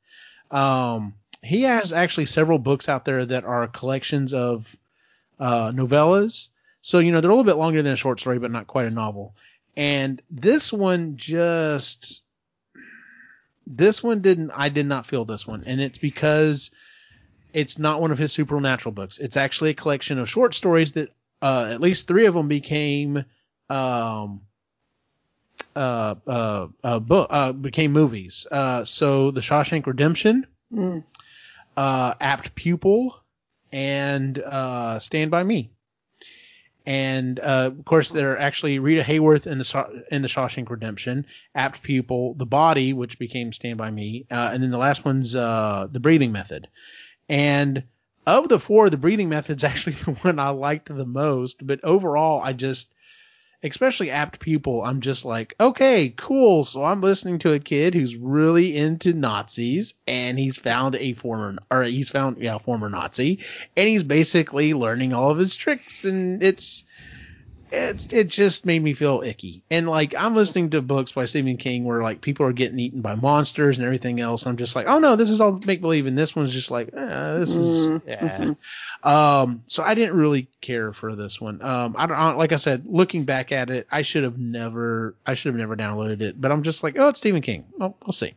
[0.50, 1.14] Um,
[1.44, 4.74] he has actually several books out there that are collections of
[5.38, 6.48] uh, novellas.
[6.82, 8.86] So, you know, they're a little bit longer than a short story, but not quite
[8.86, 9.34] a novel.
[9.76, 12.24] And this one just,
[13.66, 15.64] this one didn't, I did not feel this one.
[15.66, 16.70] And it's because
[17.52, 19.18] it's not one of his supernatural books.
[19.18, 21.10] It's actually a collection of short stories that,
[21.42, 23.24] uh, at least three of them became,
[23.68, 24.40] um,
[25.76, 28.46] uh, uh, uh, book, uh, became movies.
[28.50, 31.04] Uh, so The Shawshank Redemption, Mm.
[31.76, 33.20] Uh, Apt Pupil,
[33.72, 35.70] and uh, Stand by Me.
[36.86, 41.26] And uh, of course, there are actually Rita Hayworth in the in the Shawshank Redemption,
[41.54, 45.34] Apt Pupil, The Body, which became Stand by Me, uh, and then the last one's
[45.34, 46.68] uh, The Breathing Method.
[47.28, 47.84] And
[48.26, 51.66] of the four, The Breathing Method's actually the one I liked the most.
[51.66, 52.92] But overall, I just
[53.64, 56.64] especially Apt Pupil, I'm just like, okay, cool.
[56.64, 61.58] So I'm listening to a kid who's really into Nazis, and he's found a former,
[61.70, 63.40] or he's found yeah, a former Nazi,
[63.76, 66.84] and he's basically learning all of his tricks, and it's
[67.74, 69.62] it, it just made me feel icky.
[69.70, 73.00] And like I'm listening to books by Stephen King where like people are getting eaten
[73.00, 74.42] by monsters and everything else.
[74.44, 76.06] And I'm just like, oh no, this is all make believe.
[76.06, 78.54] And this one's just like, eh, this is Mm, yeah.
[79.04, 81.60] Um, so I didn't really care for this one.
[81.60, 85.14] Um, I don't I- like I said, looking back at it, I should have never
[85.26, 86.40] I should have never downloaded it.
[86.40, 87.64] But I'm just like, oh, it's Stephen King.
[87.76, 88.32] Well, we'll see.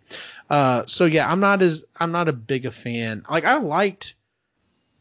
[0.50, 3.26] Uh, so yeah, I'm not as I'm not a big a fan.
[3.30, 4.16] Like I liked.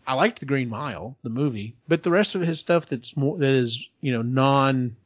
[0.07, 3.37] I liked the Green Mile, the movie, but the rest of his stuff that's more
[3.39, 4.97] that is you know non,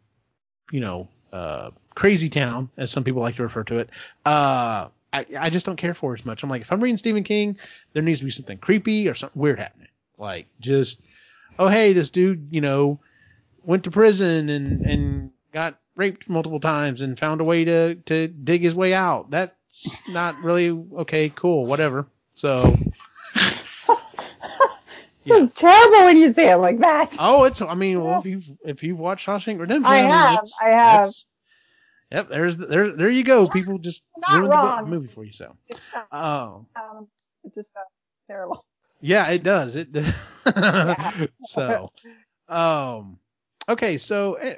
[0.71, 3.91] you know, uh, crazy town as some people like to refer to it.
[4.27, 6.43] Uh, I I just don't care for as much.
[6.43, 7.57] I'm like if I'm reading Stephen King,
[7.93, 9.89] there needs to be something creepy or something weird happening.
[10.19, 11.03] Like just
[11.59, 13.01] oh hey this dude you know
[13.65, 18.29] went to prison and and got raped multiple times and found a way to to
[18.29, 19.31] dig his way out.
[19.31, 21.31] That's not really okay.
[21.31, 22.07] Cool, whatever.
[22.35, 22.77] So
[25.25, 25.47] Yeah.
[25.55, 27.17] Terrible when you say it like that.
[27.19, 27.61] Oh, it's.
[27.61, 31.09] I mean, well, if you've if you've watched Shawshank Redemption, I mean, have, I have.
[32.11, 33.47] Yep, there's the- there there you go.
[33.49, 34.85] People just Not wrong.
[34.85, 35.33] the movie for you.
[35.33, 35.55] So,
[36.11, 37.07] oh, um,
[37.45, 37.87] it just sounds
[38.27, 38.65] terrible.
[39.01, 39.77] yeah, it does.
[39.77, 39.89] It.
[41.43, 41.91] so,
[42.49, 43.19] um,
[43.69, 44.57] okay, so eh,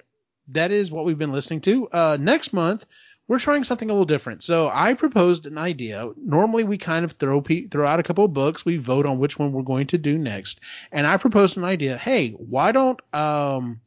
[0.49, 1.89] that is what we've been listening to.
[1.89, 2.87] Uh, next month
[3.29, 4.43] we're trying something a little different.
[4.43, 6.11] So I proposed an idea.
[6.17, 8.65] Normally we kind of throw pe- throw out a couple of books.
[8.65, 10.61] We vote on which one we're going to do next.
[10.91, 11.97] And I proposed an idea.
[11.97, 13.81] Hey, why don't um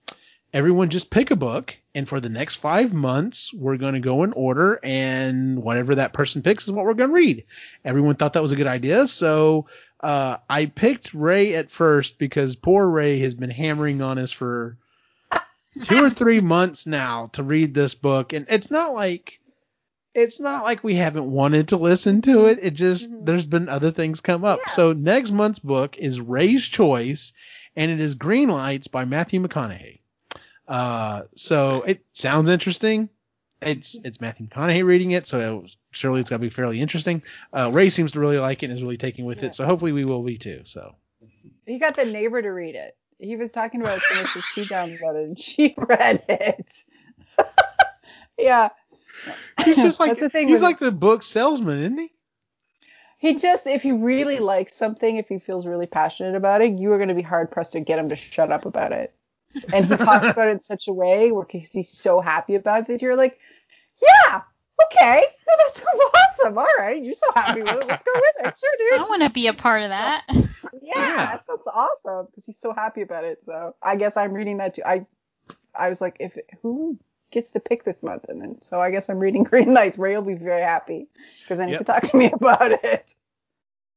[0.54, 4.24] everyone just pick a book and for the next 5 months we're going to go
[4.24, 7.44] in order and whatever that person picks is what we're going to read.
[7.84, 9.06] Everyone thought that was a good idea.
[9.06, 9.68] So
[10.00, 14.78] uh, I picked Ray at first because poor Ray has been hammering on us for
[15.84, 19.40] two or three months now to read this book, and it's not like
[20.14, 22.60] it's not like we haven't wanted to listen to it.
[22.62, 23.26] It just Mhm.
[23.26, 24.60] there's been other things come up.
[24.66, 24.72] Yeah.
[24.72, 27.34] So next month's book is Ray's Choice,
[27.76, 30.00] and it is Green Lights by Matthew McConaughey.
[30.68, 33.10] Uh, so it sounds interesting.
[33.62, 37.22] It's it's Matthew McConaughey reading it, so it, surely it's got to be fairly interesting.
[37.54, 39.48] Uh, Ray seems to really like it and is really taking with Yeah.
[39.48, 40.62] it, so hopefully we will be too.
[40.64, 40.96] So
[41.66, 42.96] He got the neighbor to read it.
[43.20, 46.68] He was talking about so much that she downloaded and she read it.
[48.38, 48.70] yeah.
[49.64, 52.12] he's just like the thing he's with- like the book salesman, isn't he?
[53.18, 56.92] He just, if he really likes something, if he feels really passionate about it, you
[56.92, 59.16] are going to be hard pressed to get him to shut up about it.
[59.74, 62.82] And he talks about it in such a way where he's he's so happy about
[62.82, 63.40] it that you're like,
[64.02, 64.42] yeah,
[64.86, 66.58] okay, that sounds awesome.
[66.58, 67.88] All right, you're so happy with it.
[67.88, 68.58] Let's go with it.
[68.58, 68.94] Sure, dude.
[68.94, 69.10] I dude.
[69.10, 70.28] want to be a part of that.
[70.82, 71.32] Yeah, Yeah.
[71.32, 73.44] that sounds awesome because he's so happy about it.
[73.46, 74.84] So I guess I'm reading that too.
[74.86, 75.06] I,
[75.76, 76.98] I was like, if who
[77.32, 79.98] gets to pick this month, and then so I guess I'm reading Green Lights.
[79.98, 81.08] Ray will be very happy
[81.44, 81.80] because then he Yep.
[81.80, 83.06] can talk to me about it.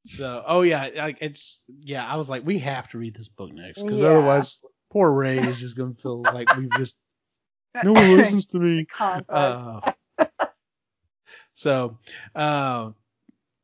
[0.04, 2.06] So, oh yeah, like it's yeah.
[2.06, 4.08] I was like, we have to read this book next because Yeah.
[4.08, 4.60] otherwise,
[4.90, 6.96] poor Ray is just gonna feel like we've just
[7.82, 8.86] no one listens to me.
[9.28, 9.80] Uh,
[11.52, 11.98] so,
[12.34, 12.92] uh,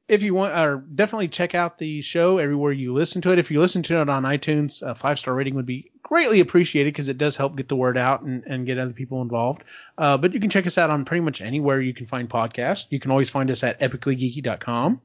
[0.08, 3.38] if you want, or definitely check out the show everywhere you listen to it.
[3.38, 6.92] If you listen to it on iTunes, a five star rating would be greatly appreciated
[6.92, 9.64] because it does help get the word out and, and get other people involved.
[9.96, 12.86] Uh, but you can check us out on pretty much anywhere you can find podcasts.
[12.90, 15.00] You can always find us at epicallygeeky.com.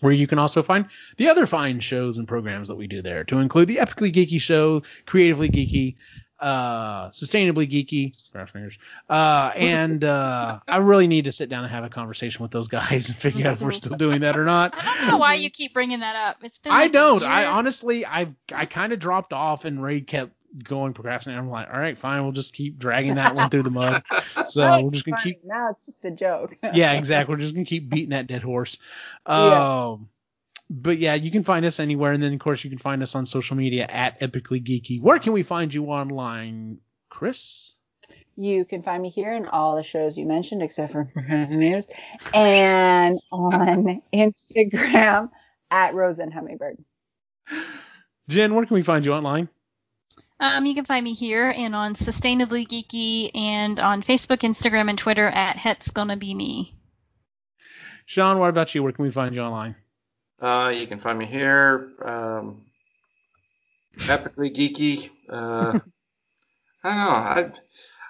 [0.00, 0.86] Where you can also find
[1.16, 4.38] the other fine shows and programs that we do there, to include the Epically Geeky
[4.38, 5.94] Show, Creatively Geeky,
[6.44, 8.78] uh, Sustainably Geeky, cross fingers,
[9.08, 12.68] uh, and uh, I really need to sit down and have a conversation with those
[12.68, 14.74] guys and figure out if we're still doing that or not.
[14.76, 16.44] I don't know why you keep bringing that up.
[16.44, 16.70] It's been.
[16.70, 17.22] I like a don't.
[17.22, 20.32] I honestly, I I kind of dropped off, and Ray kept
[20.62, 21.42] going procrastinating.
[21.42, 24.02] I'm like, all right, fine, we'll just keep dragging that one through the mud.
[24.46, 25.24] So we're just gonna fine.
[25.24, 26.56] keep Now it's just a joke.
[26.74, 27.34] yeah, exactly.
[27.34, 28.76] We're just gonna keep beating that dead horse.
[29.26, 29.86] Yeah.
[29.92, 30.10] Um,
[30.70, 33.14] but yeah, you can find us anywhere, and then of course you can find us
[33.14, 35.00] on social media at Epically Geeky.
[35.00, 36.78] Where can we find you online,
[37.10, 37.74] Chris?
[38.36, 41.10] You can find me here in all the shows you mentioned, except for
[41.50, 41.86] news,
[42.32, 45.30] and on Instagram
[45.70, 46.78] at Rosen Hummingbird.
[48.28, 49.48] Jen, where can we find you online?
[50.40, 54.98] Um, you can find me here and on Sustainably Geeky and on Facebook, Instagram, and
[54.98, 56.74] Twitter at Het's Gonna Be Me.
[58.06, 58.82] Sean, what about you?
[58.82, 59.76] Where can we find you online?
[60.40, 61.92] Uh, you can find me here.
[62.02, 62.62] Um,
[63.96, 65.10] epically geeky.
[65.28, 65.78] Uh,
[66.84, 67.10] I don't know.
[67.10, 67.60] I've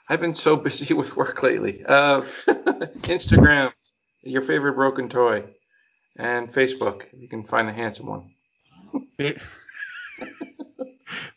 [0.08, 1.84] I've been so busy with work lately.
[1.84, 2.20] Uh,
[2.50, 3.72] Instagram,
[4.22, 5.44] your favorite broken toy,
[6.16, 7.04] and Facebook.
[7.12, 8.30] You can find the handsome one.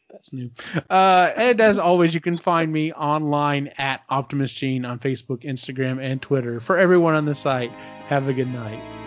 [0.09, 0.49] That's new.
[0.89, 6.01] Uh, and as always, you can find me online at Optimus Gene on Facebook, Instagram,
[6.01, 6.59] and Twitter.
[6.59, 7.71] For everyone on the site,
[8.07, 9.06] have a good night.